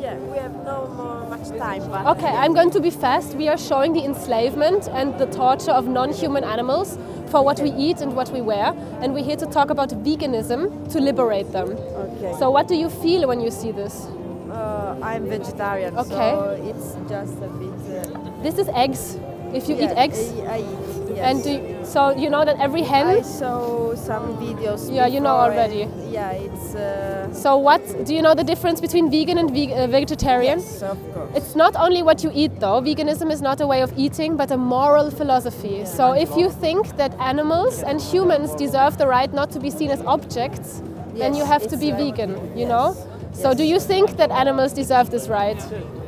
Yeah, 0.01 0.15
we 0.17 0.38
have 0.38 0.55
no 0.63 0.88
more 0.95 1.29
much 1.38 1.50
time, 1.57 1.88
but 1.89 2.05
Okay, 2.17 2.27
I'm 2.27 2.53
going 2.53 2.71
to 2.71 2.79
be 2.79 2.89
fast. 2.89 3.36
We 3.36 3.47
are 3.50 3.57
showing 3.57 3.93
the 3.93 4.03
enslavement 4.05 4.88
and 4.89 5.17
the 5.19 5.25
torture 5.27 5.71
of 5.71 5.88
non 5.88 6.13
human 6.13 6.43
animals 6.43 6.97
for 7.27 7.43
what 7.43 7.59
we 7.59 7.71
eat 7.71 8.00
and 8.01 8.15
what 8.15 8.29
we 8.31 8.41
wear. 8.41 8.74
And 9.01 9.13
we're 9.13 9.24
here 9.25 9.36
to 9.38 9.45
talk 9.45 9.69
about 9.69 9.89
veganism 9.89 10.89
to 10.91 11.00
liberate 11.01 11.51
them. 11.51 11.71
Okay. 11.71 12.33
So, 12.39 12.50
what 12.50 12.67
do 12.67 12.75
you 12.75 12.89
feel 12.89 13.27
when 13.27 13.41
you 13.41 13.51
see 13.51 13.71
this? 13.71 14.07
uh, 14.51 14.95
I'm 15.03 15.27
vegetarian, 15.29 15.97
Okay. 15.97 16.31
so 16.33 16.57
it's 16.69 16.95
just 17.09 17.38
a 17.43 17.47
bit. 17.59 18.15
Uh, 18.15 18.41
This 18.41 18.57
is 18.57 18.67
eggs. 18.69 19.17
If 19.53 19.67
you 19.69 19.75
yeah, 19.75 19.91
eat 19.91 19.97
eggs, 19.97 20.19
I, 20.47 20.55
I 20.55 20.57
eat. 20.59 20.96
Yes. 21.09 21.19
and 21.19 21.43
do 21.43 21.51
you, 21.51 21.85
so 21.85 22.15
you 22.15 22.29
know 22.29 22.43
that 22.45 22.59
every 22.59 22.81
hen. 22.83 23.07
I 23.07 23.21
saw 23.21 23.95
some 23.95 24.37
videos. 24.37 24.93
Yeah, 24.93 25.07
you 25.07 25.19
know 25.19 25.35
already. 25.35 25.87
yeah, 26.09 26.31
it's. 26.31 26.75
Uh, 26.75 27.33
so, 27.33 27.57
what 27.57 27.81
do 28.05 28.13
you 28.13 28.21
know 28.21 28.33
the 28.33 28.43
difference 28.43 28.81
between 28.81 29.09
vegan 29.11 29.37
and 29.37 29.51
veg- 29.51 29.71
uh, 29.71 29.87
vegetarian? 29.87 30.59
yes, 30.59 30.81
of 30.81 30.97
course. 31.13 31.31
It's 31.35 31.55
not 31.55 31.75
only 31.75 32.01
what 32.03 32.23
you 32.23 32.31
eat, 32.33 32.59
though. 32.59 32.81
Veganism 32.81 33.31
is 33.31 33.41
not 33.41 33.61
a 33.61 33.67
way 33.67 33.81
of 33.81 33.91
eating, 33.97 34.35
but 34.37 34.51
a 34.51 34.57
moral 34.57 35.11
philosophy. 35.11 35.85
So, 35.85 36.11
if 36.11 36.35
you 36.35 36.49
think 36.49 36.97
that 36.97 37.13
animals 37.19 37.83
and 37.83 38.01
humans 38.01 38.53
deserve 38.55 38.97
the 38.97 39.07
right 39.07 39.31
not 39.33 39.51
to 39.51 39.59
be 39.59 39.69
seen 39.69 39.91
as 39.91 40.01
objects, 40.01 40.81
then 41.15 41.35
you 41.35 41.45
have 41.45 41.67
to 41.67 41.77
be 41.77 41.91
vegan, 41.91 42.57
you 42.57 42.67
know? 42.67 42.95
So, 43.33 43.53
do 43.53 43.63
you 43.63 43.79
think 43.79 44.17
that 44.17 44.31
animals 44.31 44.73
deserve 44.73 45.09
this 45.11 45.27
right? 45.27 45.59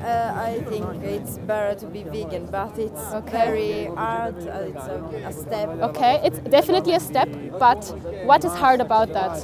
Uh, 0.01 0.31
I 0.49 0.59
think 0.69 1.03
it's 1.03 1.37
better 1.39 1.77
to 1.79 1.85
be 1.87 2.03
vegan, 2.03 2.45
but 2.51 2.77
it's 2.79 3.01
Okay. 3.13 3.45
very 3.45 3.85
hard. 3.95 4.35
Uh, 4.47 4.69
it's 4.71 4.85
a, 4.87 5.27
a 5.27 5.33
step. 5.33 5.69
Okay, 5.89 6.21
it's 6.23 6.39
definitely 6.39 6.93
a 6.93 6.99
step, 6.99 7.27
but 7.59 7.83
what 8.23 8.45
is 8.45 8.53
hard 8.53 8.79
about 8.81 9.11
that? 9.13 9.35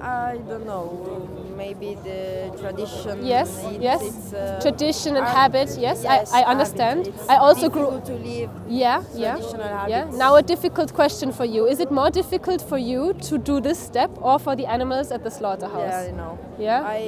I 0.00 0.38
don't 0.48 0.66
know. 0.66 1.26
maybe 1.60 1.94
the 2.04 2.50
tradition. 2.58 3.18
Yes, 3.22 3.50
it's, 3.66 3.82
yes. 3.82 4.00
It's, 4.02 4.32
uh, 4.32 4.58
Tradition 4.62 5.14
and 5.18 5.26
habit, 5.26 5.68
yes, 5.78 6.06
I- 6.06 6.14
yes, 6.20 6.32
I 6.32 6.38
habit. 6.38 6.50
understand. 6.52 7.12
I 7.28 7.36
also 7.36 7.68
grew- 7.68 8.00
to 8.06 8.14
live. 8.14 8.48
Yeah, 8.66 9.02
yeah. 9.14 9.34
Traditional 9.36 9.88
Yeah. 9.88 10.04
Now 10.24 10.36
a 10.36 10.42
difficult 10.42 10.94
question 10.94 11.32
for 11.32 11.44
you. 11.44 11.66
Is 11.66 11.78
it 11.80 11.90
more 11.90 12.08
difficult 12.10 12.62
for 12.62 12.78
you 12.78 13.12
to 13.28 13.36
do 13.36 13.60
this 13.60 13.78
step 13.78 14.10
or 14.22 14.38
for 14.38 14.56
the 14.56 14.64
animals 14.64 15.12
at 15.12 15.22
the 15.22 15.30
slaughterhouse? 15.30 15.92
Yeah, 15.92 16.08
I 16.08 16.10
know. 16.12 16.38
Yeah? 16.58 16.82
I 16.86 17.02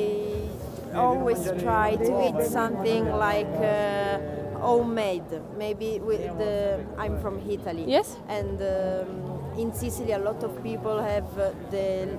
always 0.94 1.50
try 1.62 1.96
to 1.96 2.12
eat 2.28 2.44
something 2.46 3.08
like 3.10 3.46
uh, 3.60 4.18
homemade. 4.58 5.30
Maybe 5.56 5.98
with 6.00 6.20
the. 6.38 6.84
I'm 6.98 7.20
from 7.20 7.38
Italy. 7.48 7.84
Yes. 7.86 8.16
And 8.28 8.60
um, 8.60 9.58
in 9.58 9.72
Sicily, 9.72 10.12
a 10.12 10.18
lot 10.18 10.42
of 10.42 10.62
people 10.62 11.00
have 11.02 11.26
uh, 11.38 11.50
the 11.70 12.18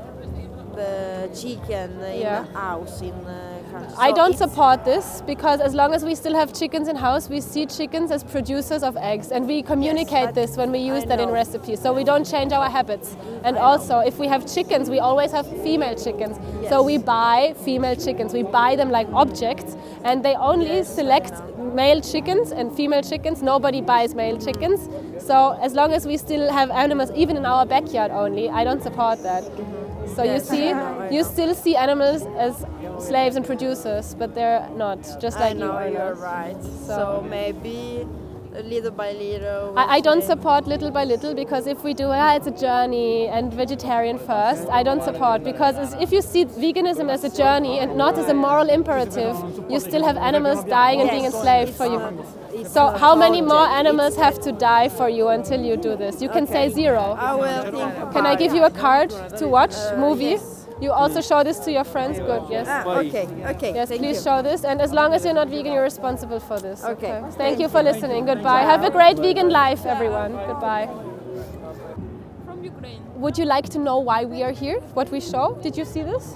the 0.76 1.30
chicken 1.36 2.00
Yeah. 2.00 2.44
the 2.44 2.60
house 2.60 3.02
in 3.02 3.14
uh. 3.26 3.53
I 3.98 4.12
don't 4.12 4.38
support 4.38 4.86
this 4.86 5.22
because 5.26 5.60
as 5.60 5.74
long 5.74 5.94
as 5.94 6.04
we 6.04 6.16
still 6.16 6.36
have 6.36 6.54
chickens 6.54 6.88
in 6.88 6.96
house, 6.96 7.30
we 7.30 7.42
see 7.42 7.66
chickens 7.66 8.12
as 8.12 8.24
producers 8.24 8.84
of 8.84 8.98
eggs 8.98 9.32
and 9.32 9.48
we 9.48 9.62
communicate 9.62 10.26
but 10.26 10.36
this 10.36 10.58
when 10.58 10.72
we 10.72 10.80
use 10.80 11.04
I 11.04 11.08
that 11.08 11.20
in 11.20 11.30
recipes. 11.30 11.80
So 11.82 11.94
we 11.94 12.04
don't 12.04 12.26
change 12.26 12.52
our 12.54 12.70
habits. 12.70 13.16
And 13.44 13.58
I 13.58 13.60
know. 13.60 13.66
also, 13.66 14.00
if 14.00 14.20
we 14.20 14.28
have 14.28 14.52
chickens, 14.52 14.90
we 14.90 15.00
always 15.00 15.32
have 15.32 15.48
female 15.64 15.96
chickens. 15.96 16.38
So 16.70 16.84
we 16.84 16.98
buy 16.98 17.56
female 17.64 17.96
chickens. 17.96 18.34
We 18.34 18.44
buy 18.44 18.76
them 18.76 18.92
like 18.92 19.08
objects 19.14 19.76
and 20.04 20.24
they 20.24 20.36
only 20.36 20.78
Yes, 20.78 20.94
select 20.94 21.34
male 21.58 22.02
chickens 22.02 22.52
and 22.52 22.76
female 22.76 23.02
chickens. 23.02 23.42
Nobody 23.42 23.82
buys 23.82 24.16
male 24.16 24.40
chickens. 24.40 24.90
So 25.24 25.58
as 25.62 25.74
long 25.74 25.94
as 25.94 26.06
we 26.06 26.18
still 26.18 26.52
have 26.52 26.70
animals, 26.72 27.12
even 27.16 27.38
in 27.38 27.46
our 27.46 27.66
backyard 27.66 28.12
only, 28.12 28.50
I 28.50 28.64
don't 28.64 28.82
support 28.82 29.24
that. 29.24 29.44
Mm-hmm. 29.44 29.84
So 30.16 30.24
you 30.24 30.40
see, 30.40 30.74
know, 30.74 31.10
you 31.12 31.24
still 31.24 31.56
see 31.56 31.76
animals 31.76 32.24
as 32.38 32.66
slaves 33.00 33.36
and 33.36 33.46
producers, 33.46 34.16
but 34.18 34.34
they're 34.36 34.68
not, 34.76 35.00
just 35.20 35.40
like 35.40 35.52
I 35.52 35.54
know 35.54 35.80
you. 35.86 35.94
you're 35.94 36.16
right. 36.16 36.62
So- 36.64 36.88
So, 36.88 37.26
maybe 37.30 38.08
little 38.66 38.92
by 38.92 39.12
little. 39.14 39.74
I, 39.76 39.96
I 39.96 40.00
don't 40.00 40.24
support 40.24 40.68
little 40.68 40.92
by 40.92 41.06
little 41.06 41.34
because 41.34 41.66
if 41.66 41.84
we 41.84 41.96
do, 41.96 42.06
ah, 42.10 42.36
it's 42.36 42.46
a 42.46 42.52
journey 42.52 43.28
and 43.28 43.52
vegetarian 43.52 44.20
first, 44.20 44.68
I 44.70 44.84
don't 44.84 45.04
support 45.04 45.44
because 45.44 45.94
if 45.96 46.12
you 46.12 46.22
see 46.22 46.46
veganism 46.46 47.10
as 47.10 47.24
a 47.24 47.36
journey 47.36 47.80
and 47.80 47.98
not 47.98 48.16
as 48.20 48.30
a 48.30 48.34
moral 48.36 48.70
imperative, 48.70 49.36
you 49.72 49.80
still 49.80 50.04
have 50.06 50.18
animals 50.18 50.64
dying 50.66 51.02
and 51.02 51.10
being 51.10 51.26
enslaved 51.26 51.74
for 51.74 51.88
you. 51.88 52.66
So 52.66 52.90
how 52.92 53.16
many 53.16 53.42
more 53.42 53.66
animals 53.66 54.16
have 54.18 54.40
to 54.42 54.52
die 54.52 54.88
for 54.88 55.10
you 55.10 55.30
until 55.30 55.60
you 55.64 55.76
do 55.76 55.96
this? 55.96 56.22
You 56.22 56.30
can 56.30 56.46
say 56.46 56.70
zero. 56.70 57.16
I 57.18 57.34
will 57.34 58.12
Can 58.12 58.28
I 58.28 58.36
give 58.36 58.54
you 58.54 58.64
a 58.66 58.70
card 58.70 59.10
to 59.40 59.48
watch 59.48 59.74
Uh, 59.76 59.98
movie? 59.98 60.38
yes. 60.38 60.63
You 60.84 60.92
also 60.92 61.22
show 61.22 61.44
this 61.44 61.60
to 61.66 61.72
your 61.72 61.86
friends. 61.86 62.20
Good. 62.20 62.44
Yes. 62.50 62.68
Ah, 62.70 62.98
okay, 63.02 63.26
okay. 63.52 63.74
Yes, 63.74 63.90
thank 63.90 64.02
please 64.02 64.18
you. 64.18 64.24
show 64.24 64.42
this. 64.48 64.66
And 64.66 64.82
as 64.82 64.92
long 64.92 65.14
as 65.14 65.24
you're 65.26 65.34
not 65.42 65.48
vegan, 65.48 65.72
you're 65.74 65.84
responsible 65.92 66.42
for 66.42 66.60
this. 66.60 66.84
Okay. 66.84 67.14
Thank 67.44 67.60
you 67.60 67.70
for 67.70 67.82
listening. 67.82 68.26
Goodbye. 68.26 68.64
Have 68.72 68.84
a 68.84 68.92
great 68.92 69.18
vegan 69.18 69.50
life, 69.50 69.86
everyone. 69.86 70.34
Goodbye. 70.50 70.88
from 72.46 72.64
Ukraine. 72.64 73.02
Would 73.26 73.38
you 73.38 73.46
like 73.46 73.70
to 73.76 73.80
know 73.80 73.98
why 74.10 74.26
we 74.26 74.44
are 74.44 74.52
here? 74.64 74.80
What 75.00 75.10
we 75.16 75.22
show? 75.22 75.46
Did 75.64 75.78
you 75.78 75.86
see 75.86 76.04
this? 76.04 76.36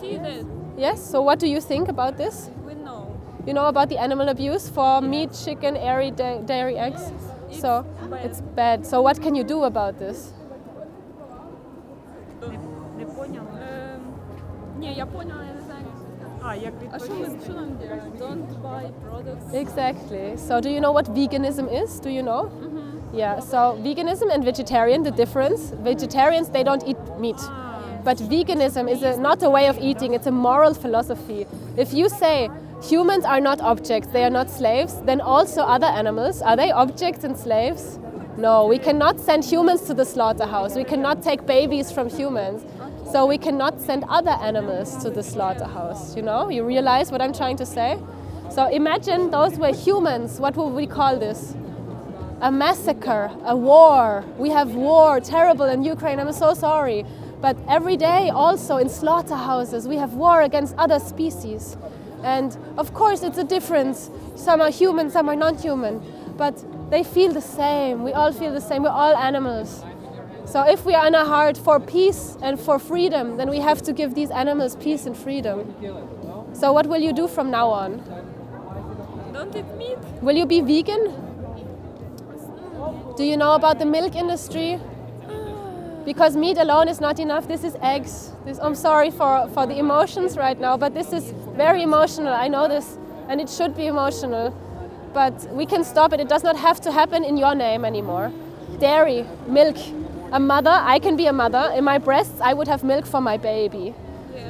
See 0.00 0.16
that 0.16 0.44
Yes. 0.76 1.04
So 1.12 1.20
what 1.22 1.38
do 1.40 1.48
you 1.48 1.60
think 1.60 1.88
about 1.88 2.16
this? 2.16 2.50
we 2.68 2.74
know. 2.74 3.00
You 3.46 3.52
know 3.58 3.66
about 3.66 3.88
the 3.88 3.98
animal 3.98 4.28
abuse 4.28 4.68
for 4.68 5.00
meat, 5.00 5.30
chicken, 5.44 5.74
dairy, 5.74 6.10
dairy 6.52 6.76
eggs. 6.86 7.02
It's 7.50 7.60
So 7.60 7.84
bad. 8.10 8.24
it's 8.26 8.40
bad. 8.62 8.86
So 8.86 9.02
what 9.02 9.20
can 9.20 9.34
you 9.34 9.42
do 9.54 9.64
about 9.64 9.98
this? 9.98 10.32
я 14.97 15.05
поняла, 15.05 15.41
я 15.43 15.53
не 15.53 15.61
знаю. 15.61 15.85
А, 16.45 16.55
як 16.55 16.73
А 16.91 16.99
що, 16.99 17.13
ми- 17.13 17.39
що 17.43 17.53
нам 17.53 17.69
робити? 17.89 18.23
Don't 18.23 18.61
buy 18.63 18.85
products. 19.05 19.65
Exactly. 19.65 20.37
So, 20.37 20.61
do 20.61 20.69
you 20.69 20.81
know 20.81 20.93
what 20.93 21.07
veganism 21.09 21.67
is? 21.83 21.99
Do 21.99 22.09
you 22.09 22.23
know? 22.23 22.49
Yeah. 23.13 23.39
So, 23.51 23.59
veganism 23.87 24.27
and 24.35 24.43
vegetarian, 24.43 25.03
the 25.03 25.15
difference. 25.23 25.61
Vegetarians 25.91 26.47
they 26.55 26.63
don't 26.69 26.83
eat 26.91 27.01
meat, 27.23 27.41
but 28.07 28.17
veganism 28.33 28.85
is 28.93 29.01
a, 29.03 29.11
not 29.29 29.39
a 29.43 29.49
way 29.57 29.65
of 29.71 29.77
eating. 29.89 30.09
It's 30.17 30.27
a 30.33 30.35
moral 30.49 30.73
philosophy. 30.83 31.41
If 31.83 31.89
you 31.99 32.05
say 32.21 32.35
humans 32.91 33.23
are 33.33 33.41
not 33.49 33.59
objects, 33.71 34.07
they 34.15 34.23
are 34.27 34.35
not 34.39 34.47
slaves, 34.59 34.93
then 35.09 35.19
also 35.21 35.61
other 35.75 35.91
animals 36.01 36.35
are 36.41 36.57
they 36.61 36.71
objects 36.83 37.23
and 37.27 37.35
slaves? 37.47 37.83
No, 38.37 38.53
we 38.73 38.79
cannot 38.87 39.15
send 39.19 39.41
humans 39.53 39.81
to 39.89 39.93
the 39.93 40.05
slaughterhouse. 40.13 40.71
We 40.75 40.87
cannot 40.93 41.17
take 41.21 41.45
babies 41.45 41.87
from 41.95 42.09
humans. 42.09 42.59
So 43.10 43.24
we 43.24 43.38
cannot 43.38 43.80
send 43.80 44.04
other 44.08 44.36
animals 44.42 45.02
to 45.02 45.08
the 45.08 45.22
slaughterhouse. 45.22 46.14
You 46.14 46.20
know, 46.20 46.50
you 46.50 46.62
realize 46.62 47.10
what 47.10 47.22
I'm 47.22 47.32
trying 47.32 47.56
to 47.56 47.64
say? 47.64 47.98
So 48.50 48.66
imagine 48.66 49.30
those 49.30 49.58
were 49.58 49.74
humans. 49.74 50.38
What 50.38 50.56
would 50.56 50.74
we 50.74 50.86
call 50.86 51.18
this? 51.18 51.54
A 52.42 52.52
massacre, 52.52 53.30
a 53.44 53.56
war. 53.56 54.24
We 54.36 54.50
have 54.50 54.74
war, 54.74 55.20
terrible 55.20 55.64
in 55.64 55.84
Ukraine. 55.84 56.20
I'm 56.20 56.32
so 56.32 56.52
sorry. 56.52 57.06
But 57.40 57.56
every 57.66 57.96
day, 57.96 58.28
also 58.28 58.76
in 58.76 58.90
slaughterhouses, 58.90 59.88
we 59.88 59.96
have 59.96 60.12
war 60.12 60.42
against 60.42 60.74
other 60.76 60.98
species. 60.98 61.78
And 62.22 62.58
of 62.76 62.92
course, 62.92 63.22
it's 63.22 63.38
a 63.38 63.44
difference. 63.44 64.10
Some 64.36 64.60
are 64.60 64.70
human, 64.70 65.10
some 65.10 65.30
are 65.30 65.36
non 65.36 65.56
human. 65.56 66.02
But 66.36 66.62
they 66.90 67.04
feel 67.04 67.32
the 67.32 67.40
same. 67.40 68.02
We 68.02 68.12
all 68.12 68.32
feel 68.32 68.52
the 68.52 68.60
same. 68.60 68.82
We're 68.82 68.90
all 68.90 69.16
animals. 69.16 69.82
So 70.48 70.62
if 70.62 70.86
we 70.86 70.94
are 70.94 71.06
in 71.06 71.14
a 71.14 71.26
heart 71.26 71.58
for 71.58 71.78
peace 71.78 72.38
and 72.40 72.58
for 72.58 72.78
freedom, 72.78 73.36
then 73.36 73.50
we 73.50 73.58
have 73.58 73.82
to 73.82 73.92
give 73.92 74.14
these 74.14 74.30
animals 74.30 74.76
peace 74.76 75.04
and 75.04 75.14
freedom. 75.14 75.74
So 76.54 76.72
what 76.72 76.86
will 76.86 77.02
you 77.02 77.12
do 77.12 77.28
from 77.28 77.50
now 77.50 77.68
on? 77.68 78.02
Don't 79.34 79.54
eat 79.54 79.66
meat. 79.76 79.98
Will 80.22 80.36
you 80.36 80.46
be 80.46 80.62
vegan? 80.62 81.12
Do 83.18 83.24
you 83.24 83.36
know 83.36 83.52
about 83.52 83.78
the 83.78 83.84
milk 83.84 84.14
industry? 84.14 84.80
Because 86.06 86.34
meat 86.34 86.56
alone 86.56 86.88
is 86.88 86.98
not 86.98 87.18
enough. 87.18 87.46
This 87.46 87.62
is 87.62 87.76
eggs. 87.82 88.32
This, 88.46 88.58
I'm 88.58 88.74
sorry 88.74 89.10
for, 89.10 89.50
for 89.52 89.66
the 89.66 89.78
emotions 89.78 90.38
right 90.38 90.58
now, 90.58 90.78
but 90.78 90.94
this 90.94 91.12
is 91.12 91.34
very 91.56 91.82
emotional. 91.82 92.32
I 92.32 92.48
know 92.48 92.68
this, 92.68 92.96
and 93.28 93.38
it 93.38 93.50
should 93.50 93.76
be 93.76 93.86
emotional. 93.86 94.54
But 95.12 95.34
we 95.52 95.66
can 95.66 95.84
stop 95.84 96.14
it. 96.14 96.20
It 96.20 96.28
does 96.30 96.42
not 96.42 96.56
have 96.56 96.80
to 96.82 96.92
happen 96.92 97.22
in 97.22 97.36
your 97.36 97.54
name 97.54 97.84
anymore. 97.84 98.32
Dairy, 98.78 99.26
milk. 99.46 99.76
A 100.30 100.38
mother, 100.38 100.70
I 100.70 100.98
can 100.98 101.16
be 101.16 101.26
a 101.26 101.32
mother. 101.32 101.72
In 101.74 101.84
my 101.84 101.96
breasts, 101.96 102.38
I 102.42 102.52
would 102.52 102.68
have 102.68 102.84
milk 102.84 103.06
for 103.06 103.20
my 103.20 103.38
baby. 103.38 103.94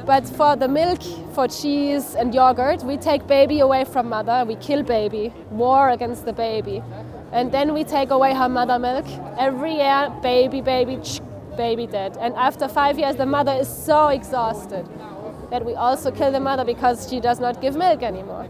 But 0.04 0.28
for 0.28 0.56
the 0.56 0.66
milk, 0.66 1.00
for 1.34 1.46
cheese 1.46 2.16
and 2.16 2.34
yogurt, 2.34 2.82
we 2.82 2.96
take 2.96 3.28
baby 3.28 3.60
away 3.60 3.84
from 3.84 4.08
mother. 4.08 4.44
We 4.44 4.56
kill 4.56 4.82
baby. 4.82 5.32
War 5.50 5.90
against 5.90 6.24
the 6.24 6.32
baby. 6.32 6.82
And 7.30 7.52
then 7.52 7.74
we 7.74 7.84
take 7.84 8.10
away 8.10 8.34
her 8.34 8.48
mother 8.48 8.78
milk. 8.78 9.06
Every 9.38 9.74
year, 9.74 10.12
baby, 10.20 10.60
baby, 10.60 10.98
baby 11.56 11.86
dead. 11.86 12.16
And 12.18 12.34
after 12.34 12.66
five 12.66 12.98
years, 12.98 13.14
the 13.14 13.26
mother 13.26 13.52
is 13.52 13.68
so 13.68 14.08
exhausted 14.08 14.88
that 15.50 15.64
we 15.64 15.74
also 15.74 16.10
kill 16.10 16.32
the 16.32 16.40
mother 16.40 16.64
because 16.64 17.08
she 17.08 17.20
does 17.20 17.38
not 17.38 17.60
give 17.60 17.76
milk 17.76 18.02
anymore. 18.02 18.48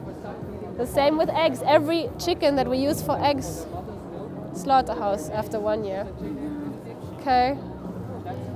The 0.79 0.87
same 0.87 1.19
with 1.19 1.29
eggs. 1.29 1.61
Every 1.67 2.09
chicken 2.19 2.57
that 2.57 2.69
we 2.69 2.79
use 2.79 3.03
for 3.03 3.23
eggs, 3.23 3.67
slaughterhouse 4.55 5.29
after 5.29 5.61
one 5.61 5.85
year. 5.85 6.07
Okay. 7.29 7.59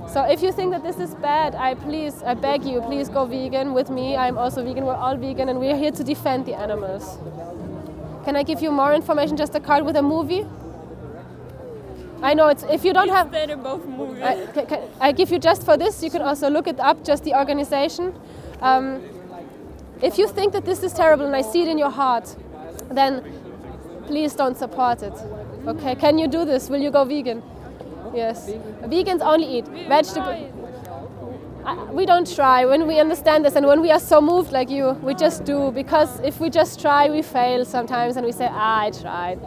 So 0.09 0.23
if 0.23 0.41
you 0.41 0.51
think 0.51 0.71
that 0.71 0.81
this 0.81 0.97
is 0.97 1.13
bad, 1.15 1.53
I 1.53 1.75
please, 1.75 2.23
I 2.23 2.33
beg 2.33 2.65
you, 2.65 2.81
please 2.81 3.07
go 3.07 3.23
vegan 3.25 3.73
with 3.73 3.91
me. 3.91 4.17
I'm 4.17 4.35
also 4.35 4.63
vegan. 4.63 4.83
We're 4.85 4.95
all 4.95 5.15
vegan, 5.15 5.47
and 5.49 5.59
we're 5.59 5.77
here 5.77 5.91
to 5.91 6.03
defend 6.03 6.47
the 6.47 6.55
animals. 6.55 7.19
Can 8.25 8.35
I 8.35 8.41
give 8.41 8.63
you 8.63 8.71
more 8.71 8.95
information? 8.95 9.37
Just 9.37 9.53
a 9.53 9.59
card 9.59 9.85
with 9.85 9.95
a 9.95 10.01
movie. 10.01 10.47
I 12.23 12.33
know 12.33 12.47
it's 12.47 12.63
if 12.63 12.83
you 12.83 12.93
don't 12.93 13.09
have. 13.09 13.31
They're 13.31 13.55
both 13.55 13.85
movies. 13.85 14.23
I, 14.23 14.47
ca- 14.47 14.65
ca- 14.65 14.87
I 14.99 15.11
give 15.11 15.29
you 15.29 15.37
just 15.37 15.63
for 15.63 15.77
this. 15.77 16.01
You 16.01 16.09
can 16.09 16.23
also 16.23 16.49
look 16.49 16.67
it 16.67 16.79
up, 16.79 17.03
just 17.03 17.23
the 17.23 17.35
organization. 17.35 18.11
Um, 18.59 19.03
if 20.01 20.17
you 20.17 20.27
think 20.27 20.51
that 20.53 20.65
this 20.65 20.81
is 20.81 20.93
terrible 20.93 21.27
and 21.27 21.35
I 21.35 21.43
see 21.43 21.61
it 21.61 21.67
in 21.67 21.77
your 21.77 21.91
heart, 21.91 22.35
then 22.89 23.23
please 24.07 24.33
don't 24.33 24.57
support 24.57 25.03
it. 25.03 25.13
Okay? 25.67 25.93
Can 25.95 26.17
you 26.17 26.27
do 26.27 26.43
this? 26.43 26.69
Will 26.71 26.81
you 26.81 26.89
go 26.89 27.05
vegan? 27.05 27.43
Yes. 28.13 28.49
Vegans 28.83 29.21
only 29.21 29.47
eat 29.59 29.67
vegetables. 29.67 30.51
We 31.91 32.05
don't 32.05 32.27
try 32.35 32.65
when 32.65 32.87
we 32.87 32.99
understand 32.99 33.45
this 33.45 33.55
and 33.55 33.65
when 33.65 33.81
we 33.81 33.89
are 33.91 33.99
so 33.99 34.19
moved 34.19 34.51
like 34.51 34.69
you, 34.69 34.91
we 35.01 35.13
just 35.15 35.45
do 35.45 35.71
because 35.71 36.19
if 36.19 36.39
we 36.39 36.49
just 36.49 36.81
try, 36.81 37.09
we 37.09 37.21
fail 37.21 37.63
sometimes 37.63 38.17
and 38.17 38.25
we 38.25 38.33
say, 38.33 38.49
ah, 38.51 38.81
I 38.81 38.91
tried. 38.91 39.39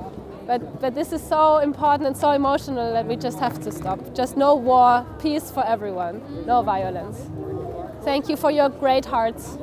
But, 0.47 0.81
but 0.81 0.95
this 0.95 1.13
is 1.13 1.23
so 1.23 1.59
important 1.59 2.07
and 2.07 2.17
so 2.17 2.31
emotional 2.31 2.93
that 2.93 3.07
we 3.07 3.17
just 3.17 3.39
have 3.41 3.61
to 3.65 3.73
stop. 3.73 4.15
Just 4.15 4.37
no 4.37 4.55
war, 4.55 5.05
peace 5.21 5.51
for 5.51 5.67
everyone, 5.67 6.23
no 6.47 6.63
violence. 6.63 7.19
Thank 8.05 8.29
you 8.29 8.37
for 8.37 8.51
your 8.51 8.69
great 8.69 9.05
hearts, 9.05 9.59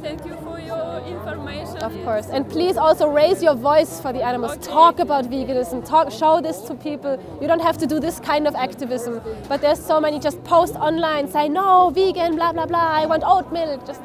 Thank 0.00 0.24
you. 0.24 0.39
Of 1.82 1.92
course. 2.04 2.26
And 2.28 2.48
please 2.48 2.76
also 2.76 3.08
raise 3.08 3.42
your 3.42 3.54
voice 3.54 4.00
for 4.00 4.12
the 4.12 4.22
animals. 4.22 4.52
Okay. 4.52 4.70
Talk 4.70 4.98
about 4.98 5.24
veganism. 5.26 5.84
Talk, 5.84 6.10
show 6.10 6.40
this 6.40 6.60
to 6.62 6.74
people. 6.74 7.18
You 7.40 7.48
don't 7.48 7.62
have 7.62 7.78
to 7.78 7.86
do 7.86 8.00
this 8.00 8.20
kind 8.20 8.46
of 8.46 8.54
activism. 8.54 9.20
But 9.48 9.60
there's 9.60 9.84
so 9.84 10.00
many. 10.00 10.18
Just 10.20 10.42
post 10.44 10.74
online, 10.76 11.28
say 11.28 11.48
no, 11.48 11.90
vegan, 11.90 12.36
blah 12.36 12.52
blah 12.52 12.66
blah. 12.66 12.90
I 13.02 13.06
want 13.06 13.22
oat 13.24 13.52
milk. 13.52 13.86
Just 13.86 14.00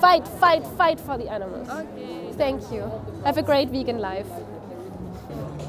Fight, 0.00 0.28
fight, 0.28 0.64
fight 0.64 1.00
for 1.00 1.18
the 1.18 1.28
animals. 1.28 1.68
Okay. 1.68 2.30
Thank 2.34 2.70
you. 2.70 2.88
Have 3.24 3.36
a 3.36 3.42
great 3.42 3.68
vegan 3.70 3.98
life. 3.98 4.28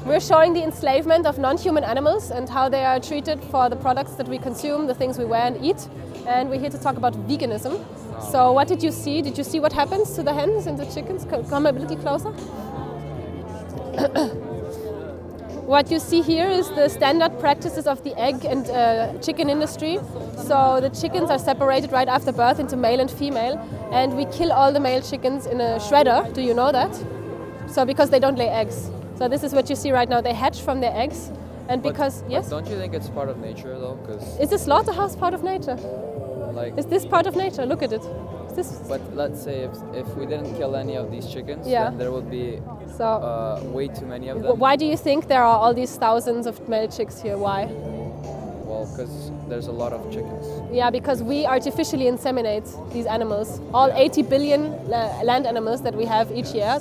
We're 0.06 0.20
showing 0.20 0.52
the 0.52 0.62
enslavement 0.62 1.26
of 1.26 1.36
non 1.36 1.58
human 1.58 1.82
animals 1.82 2.30
and 2.30 2.48
how 2.48 2.68
they 2.68 2.84
are 2.84 3.00
treated 3.00 3.42
for 3.42 3.68
the 3.68 3.74
products 3.74 4.12
that 4.14 4.28
we 4.28 4.38
consume, 4.38 4.86
the 4.86 4.94
things 4.94 5.18
we 5.18 5.24
wear 5.24 5.42
and 5.42 5.64
eat. 5.64 5.88
And 6.26 6.50
we're 6.50 6.60
here 6.60 6.70
to 6.70 6.78
talk 6.78 6.96
about 6.96 7.14
veganism. 7.28 7.84
So, 8.30 8.52
what 8.52 8.68
did 8.68 8.82
you 8.82 8.92
see? 8.92 9.22
Did 9.22 9.38
you 9.38 9.44
see 9.44 9.60
what 9.60 9.72
happens 9.72 10.14
to 10.14 10.22
the 10.22 10.32
hens 10.32 10.66
and 10.66 10.78
the 10.78 10.86
chickens? 10.86 11.24
Come 11.48 11.66
a 11.66 11.72
little 11.72 11.96
closer. 11.96 12.32
What 15.70 15.88
you 15.88 16.00
see 16.00 16.20
here 16.20 16.48
is 16.48 16.68
the 16.70 16.88
standard 16.88 17.38
practices 17.38 17.86
of 17.86 18.02
the 18.02 18.18
egg 18.18 18.44
and 18.44 18.68
uh, 18.70 19.16
chicken 19.20 19.48
industry. 19.48 20.00
So 20.36 20.80
the 20.80 20.88
chickens 20.88 21.30
are 21.30 21.38
separated 21.38 21.92
right 21.92 22.08
after 22.08 22.32
birth 22.32 22.58
into 22.58 22.76
male 22.76 22.98
and 22.98 23.08
female, 23.08 23.56
and 23.92 24.16
we 24.16 24.24
kill 24.24 24.50
all 24.50 24.72
the 24.72 24.80
male 24.80 25.00
chickens 25.00 25.46
in 25.46 25.60
a 25.60 25.78
shredder. 25.78 26.34
Do 26.34 26.42
you 26.42 26.54
know 26.54 26.72
that? 26.72 26.92
So 27.68 27.84
because 27.84 28.10
they 28.10 28.18
don't 28.18 28.36
lay 28.36 28.48
eggs. 28.48 28.90
So 29.16 29.28
this 29.28 29.44
is 29.44 29.52
what 29.52 29.70
you 29.70 29.76
see 29.76 29.92
right 29.92 30.08
now. 30.08 30.20
They 30.20 30.34
hatch 30.34 30.60
from 30.60 30.80
their 30.80 30.92
eggs, 30.92 31.30
and 31.68 31.84
because 31.84 32.22
but 32.22 32.32
yes, 32.32 32.50
Don't 32.50 32.66
you 32.66 32.76
think 32.76 32.92
it's 32.92 33.08
part 33.08 33.28
of 33.28 33.38
nature 33.38 33.78
though? 33.78 33.94
Because 33.94 34.40
is 34.40 34.50
the 34.50 34.58
slaughterhouse 34.58 35.14
part 35.14 35.34
of 35.34 35.44
nature? 35.44 35.78
Like, 36.50 36.76
Is 36.78 36.86
this 36.86 37.04
part 37.06 37.26
of 37.26 37.36
nature? 37.36 37.64
Look 37.66 37.82
at 37.82 37.92
it. 37.92 38.02
this 38.56 38.68
but 38.88 39.00
let's 39.14 39.40
say 39.42 39.60
if, 39.60 39.72
if 39.94 40.06
we 40.16 40.26
didn't 40.26 40.56
kill 40.56 40.74
any 40.76 40.96
of 40.96 41.10
these 41.10 41.26
chickens, 41.32 41.66
Yeah. 41.66 41.84
then 41.84 41.98
there 41.98 42.12
would 42.12 42.30
be 42.30 42.60
so? 42.96 43.04
uh, 43.04 43.60
way 43.64 43.88
too 43.88 44.06
many 44.06 44.28
of 44.28 44.42
them. 44.42 44.58
why 44.58 44.76
do 44.76 44.84
you 44.84 44.96
think 44.96 45.28
there 45.28 45.42
are 45.44 45.58
all 45.58 45.72
these 45.74 45.96
thousands 45.96 46.46
of 46.46 46.68
male 46.68 46.88
chicks 46.88 47.20
here? 47.22 47.36
Why? 47.38 47.66
Well, 48.70 48.86
because 48.90 49.30
there's 49.48 49.66
a 49.66 49.72
lot 49.72 49.92
of 49.92 50.00
chickens. 50.12 50.46
Yeah, 50.72 50.90
because 50.90 51.22
we 51.22 51.44
artificially 51.46 52.04
inseminate 52.04 52.66
these 52.92 53.06
animals. 53.06 53.60
All 53.74 53.90
80 53.92 54.22
billion 54.22 54.62
uh, 54.66 55.20
land 55.24 55.46
animals 55.46 55.82
that 55.82 55.94
we 55.94 56.04
have 56.04 56.30
each 56.32 56.52
year, 56.54 56.78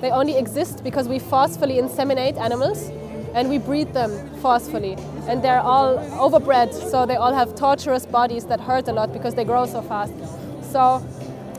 they 0.00 0.10
only 0.10 0.36
exist 0.36 0.82
because 0.84 1.08
we 1.08 1.18
forcefully 1.18 1.80
inseminate 1.80 2.36
animals 2.38 2.90
and 3.34 3.48
we 3.48 3.58
breed 3.58 3.92
them 3.94 4.10
forcefully. 4.40 4.96
And 5.28 5.42
they're 5.42 5.60
all 5.60 5.98
overbred, 5.98 6.72
so 6.74 7.06
they 7.06 7.16
all 7.16 7.32
have 7.32 7.54
torturous 7.54 8.06
bodies 8.06 8.44
that 8.46 8.60
hurt 8.60 8.88
a 8.88 8.92
lot 8.92 9.12
because 9.12 9.34
they 9.34 9.44
grow 9.44 9.66
so 9.66 9.82
fast. 9.82 10.12
So, 10.70 11.04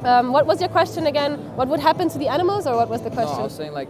um, 0.04 0.34
what 0.34 0.46
was 0.46 0.60
your 0.60 0.70
question 0.70 1.08
again? 1.08 1.38
What 1.56 1.68
would 1.70 1.80
happen 1.80 2.10
to 2.10 2.18
the 2.18 2.28
animals, 2.28 2.68
or 2.68 2.76
what 2.76 2.90
was 2.90 3.02
the 3.02 3.10
No, 3.10 3.16
question? 3.16 3.40
I 3.40 3.44
was 3.44 3.54
saying 3.54 3.74
like, 3.74 3.90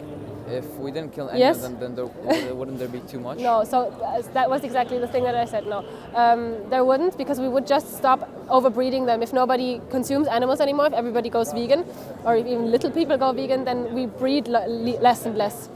if 0.50 0.66
we 0.76 0.92
didn't 0.92 1.14
kill 1.14 1.30
any 1.30 1.40
Yes. 1.40 1.56
of 1.56 1.62
them, 1.64 1.78
then 1.80 1.96
there, 1.96 2.54
wouldn't- 2.54 2.78
there 2.78 2.88
be 2.90 3.00
too 3.00 3.20
much? 3.20 3.40
No, 3.40 3.64
so 3.64 3.92
that 4.34 4.50
was 4.50 4.64
exactly 4.64 5.00
the 5.00 5.08
thing 5.08 5.24
that 5.24 5.36
I 5.36 5.46
said. 5.46 5.66
No, 5.66 5.84
um, 6.14 6.58
there 6.70 6.84
wouldn't 6.86 7.18
because 7.18 7.40
we 7.40 7.48
would 7.48 7.66
just 7.66 7.98
stop 7.98 8.30
overbreeding 8.50 9.06
them. 9.06 9.24
If 9.24 9.34
nobody 9.34 9.82
consumes 9.90 10.28
animals 10.28 10.60
anymore, 10.60 10.88
if 10.88 10.94
everybody 10.94 11.30
goes 11.30 11.52
vegan, 11.54 11.86
or 12.26 12.36
if 12.36 12.46
even 12.46 12.70
little 12.70 12.92
people 12.92 13.18
go 13.18 13.32
vegan, 13.32 13.64
then 13.64 13.94
we 13.96 14.06
breed 14.06 14.48
le- 14.48 14.68
le- 14.68 15.00
less 15.00 15.26
and 15.26 15.36
less. 15.38 15.70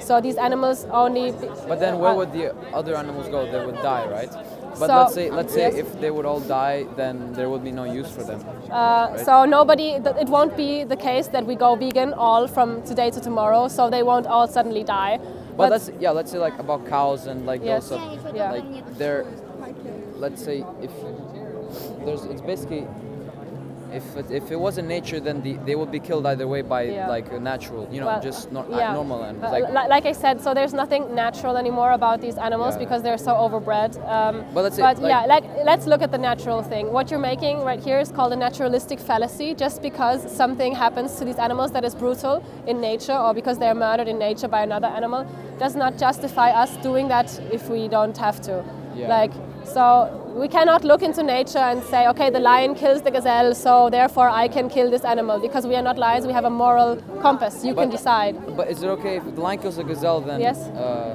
So 0.00 0.20
these 0.20 0.36
animals 0.36 0.86
only. 0.90 1.32
But 1.68 1.78
then 1.80 1.98
where 1.98 2.10
uh, 2.12 2.16
would 2.16 2.32
the 2.32 2.54
other 2.72 2.94
animals 2.96 3.28
go? 3.28 3.50
They 3.50 3.64
would 3.64 3.76
die, 3.82 4.06
right? 4.08 4.30
But 4.78 4.88
So- 4.88 4.96
let's 4.96 5.14
say 5.14 5.30
let's 5.30 5.52
say 5.54 5.68
yes. 5.70 5.74
if 5.74 6.00
they 6.00 6.10
would 6.10 6.26
all 6.26 6.40
die, 6.40 6.86
then 6.96 7.32
there 7.32 7.48
would 7.48 7.62
be 7.62 7.70
no 7.72 7.84
use 7.84 8.10
for 8.10 8.24
them. 8.24 8.40
Uh, 8.70 9.16
So 9.18 9.44
nobody, 9.44 10.00
th- 10.00 10.16
it 10.20 10.28
won't 10.28 10.56
be 10.56 10.84
the 10.84 10.96
case 10.96 11.28
that 11.28 11.44
we 11.46 11.54
go 11.54 11.74
vegan 11.76 12.12
all 12.14 12.46
from 12.48 12.82
today 12.82 13.10
to 13.10 13.20
tomorrow. 13.20 13.68
So 13.68 13.88
they 13.90 14.02
won't 14.02 14.26
all 14.26 14.48
suddenly 14.48 14.82
die. 14.84 15.18
But 15.56 15.70
let's 15.70 15.90
yeah, 16.00 16.10
let's 16.10 16.30
say 16.32 16.38
like 16.38 16.58
about 16.58 16.80
cows 16.88 17.26
and 17.26 17.46
like 17.46 17.62
Yes. 17.64 17.88
those 17.88 18.00
stuff. 18.00 18.34
Yeah. 18.34 18.50
Like 18.52 18.98
they're 18.98 19.24
let's 20.24 20.42
say 20.44 20.64
if 20.82 20.90
there's 22.04 22.24
it's 22.24 22.40
basically 22.42 22.86
if 23.94 24.16
it, 24.16 24.26
if 24.30 24.50
it 24.50 24.58
wasn't 24.66 24.86
nature, 24.88 25.20
then 25.20 25.36
the, 25.42 25.52
they 25.66 25.74
would 25.74 25.90
be 25.90 26.00
killed 26.08 26.24
either 26.26 26.46
way 26.54 26.62
by 26.62 26.82
Yeah. 26.82 27.08
like 27.16 27.26
a 27.32 27.40
natural, 27.52 27.88
you 27.92 28.00
know, 28.00 28.06
Well, 28.06 28.20
just 28.30 28.50
not 28.52 28.64
yeah. 28.70 28.92
normal 28.92 29.22
animals. 29.24 29.52
Like, 29.52 29.88
like 29.94 30.06
I 30.06 30.12
said, 30.12 30.40
so 30.40 30.48
there's 30.54 30.74
nothing 30.74 31.14
natural 31.14 31.56
anymore 31.56 31.92
about 31.92 32.20
these 32.20 32.36
animals 32.48 32.74
Yeah. 32.74 32.80
because 32.84 33.00
they're 33.02 33.18
so 33.18 33.32
overbred. 33.44 33.90
Um, 34.16 34.44
But 34.54 34.62
let's 34.64 34.76
say, 34.76 34.82
but 34.82 34.98
like- 34.98 35.10
yeah, 35.12 35.26
like, 35.34 35.44
let's 35.70 35.86
look 35.86 36.02
at 36.02 36.10
the 36.16 36.18
natural 36.30 36.62
thing. 36.62 36.92
What 36.92 37.10
you're 37.10 37.26
making 37.32 37.62
right 37.70 37.80
here 37.88 37.98
is 38.04 38.10
called 38.10 38.32
a 38.32 38.36
naturalistic 38.36 38.98
fallacy. 39.00 39.54
Just 39.54 39.82
because 39.82 40.18
something 40.42 40.74
happens 40.74 41.16
to 41.18 41.24
these 41.24 41.38
animals 41.38 41.70
that 41.72 41.84
is 41.84 41.94
brutal 41.94 42.42
in 42.66 42.80
nature, 42.80 43.16
or 43.24 43.32
because 43.34 43.58
they're 43.58 43.74
murdered 43.86 44.08
in 44.08 44.18
nature 44.18 44.48
by 44.48 44.62
another 44.62 44.88
animal, 44.88 45.26
does 45.58 45.74
not 45.76 45.96
justify 45.98 46.50
us 46.50 46.70
doing 46.88 47.08
that 47.08 47.28
if 47.52 47.68
we 47.68 47.88
don't 47.88 48.16
have 48.18 48.40
to. 48.42 48.64
Yeah. 48.96 49.08
Like 49.08 49.32
so. 49.64 50.20
We 50.34 50.48
cannot 50.48 50.82
look 50.82 51.02
into 51.02 51.22
nature 51.22 51.58
and 51.58 51.80
say, 51.84 52.08
okay, 52.08 52.28
the 52.28 52.40
lion 52.40 52.74
kills 52.74 53.02
the 53.02 53.10
gazelle, 53.12 53.54
so 53.54 53.88
therefore 53.88 54.28
I 54.28 54.48
can 54.48 54.68
kill 54.68 54.90
this 54.90 55.04
animal. 55.04 55.38
Because 55.38 55.64
we 55.64 55.76
are 55.76 55.82
not 55.82 55.96
lions, 55.96 56.26
we 56.26 56.32
have 56.32 56.44
a 56.44 56.50
moral 56.50 56.96
compass. 57.22 57.64
You 57.64 57.72
can 57.72 57.88
decide. 57.88 58.34
but 58.56 58.66
is 58.68 58.82
it 58.82 58.88
okay 58.88 59.18
if 59.18 59.24
the 59.24 59.40
lion 59.40 59.60
kills 59.60 59.78
a 59.78 59.84
gazelle? 59.84 60.20
Then 60.20 60.40
Yes. 60.40 60.58
Uh, 60.58 61.14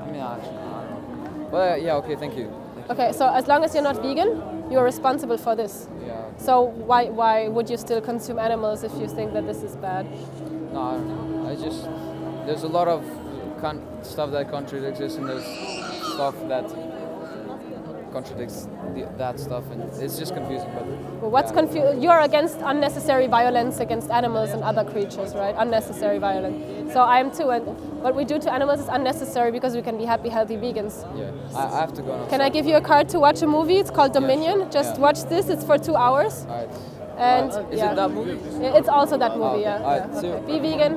I 0.00 0.10
mean, 0.12 0.20
actually, 0.20 0.58
I 0.58 0.84
don't 0.84 1.40
know. 1.40 1.48
But 1.50 1.72
uh, 1.72 1.74
yeah, 1.74 1.94
okay, 1.96 2.14
thank 2.14 2.36
you. 2.36 2.52
Okay, 2.88 3.10
so 3.10 3.26
as 3.34 3.48
long 3.48 3.64
as 3.64 3.74
you're 3.74 3.82
not 3.82 4.00
vegan, 4.00 4.40
you're 4.70 4.84
responsible 4.84 5.38
for 5.38 5.56
this. 5.56 5.88
Yeah. 6.06 6.22
So 6.36 6.60
why 6.60 7.06
why 7.06 7.48
would 7.48 7.68
you 7.68 7.76
still 7.76 8.00
consume 8.00 8.38
animals 8.38 8.84
if 8.84 8.92
you 8.94 9.08
think 9.08 9.32
that 9.32 9.44
this 9.44 9.64
is 9.64 9.74
bad? 9.74 10.06
No, 10.72 10.82
I 10.82 10.92
don't 10.92 11.08
know. 11.42 11.50
I 11.50 11.56
just 11.56 11.82
there's 12.46 12.62
a 12.62 12.68
lot 12.68 12.86
of 12.86 13.02
stuff 14.02 14.30
that 14.30 14.50
contradicts 14.52 15.00
this, 15.00 15.16
and 15.16 15.28
there's 15.28 15.44
stuff 16.14 16.36
that 16.46 16.66
contradicts 18.12 18.68
the, 18.94 19.08
that 19.18 19.38
stuff, 19.40 19.64
and 19.70 19.82
it's 20.02 20.18
just 20.18 20.34
confusing. 20.34 20.68
But 20.74 20.86
Well, 20.86 21.30
what's 21.30 21.50
yeah. 21.52 21.56
confu- 21.60 22.00
You're 22.00 22.20
against 22.20 22.58
unnecessary 22.60 23.26
violence 23.26 23.78
against 23.80 24.10
animals 24.10 24.50
and 24.50 24.62
other 24.62 24.84
creatures, 24.84 25.34
right? 25.34 25.54
Unnecessary 25.58 26.18
violence. 26.18 26.92
So 26.92 27.00
I 27.00 27.18
am 27.20 27.30
too, 27.30 27.50
and 27.50 27.64
what 28.02 28.14
we 28.14 28.24
do 28.24 28.38
to 28.38 28.52
animals 28.52 28.80
is 28.80 28.88
unnecessary 28.88 29.50
because 29.52 29.74
we 29.74 29.82
can 29.82 29.96
be 29.98 30.04
happy, 30.04 30.28
healthy 30.28 30.56
vegans. 30.56 30.94
Yeah, 31.18 31.30
I, 31.58 31.76
I 31.76 31.80
have 31.80 31.92
to 31.94 32.02
go 32.02 32.16
now. 32.16 32.26
Can 32.28 32.40
I 32.40 32.48
give 32.48 32.66
you 32.66 32.76
a 32.76 32.80
card 32.80 33.08
to 33.10 33.18
watch 33.20 33.42
a 33.42 33.46
movie? 33.46 33.76
It's 33.76 33.90
called 33.90 34.12
Dominion. 34.12 34.70
Just 34.70 34.94
Yeah. 34.96 35.00
watch 35.02 35.22
this. 35.24 35.48
It's 35.48 35.64
for 35.64 35.78
two 35.78 35.96
hours, 35.96 36.46
Alright. 36.48 36.68
and 37.18 37.48
Is 37.72 37.78
yeah. 37.78 37.92
it 37.92 37.96
that 37.96 38.10
movie? 38.10 38.32
It's 38.78 38.88
also 38.88 39.16
that 39.18 39.32
oh, 39.32 39.38
movie. 39.38 39.66
okay. 39.66 39.80
Yeah. 39.80 39.82
Alright, 39.88 40.24
yeah. 40.24 40.30
Okay. 40.30 40.46
Be 40.52 40.58
vegan. 40.60 40.94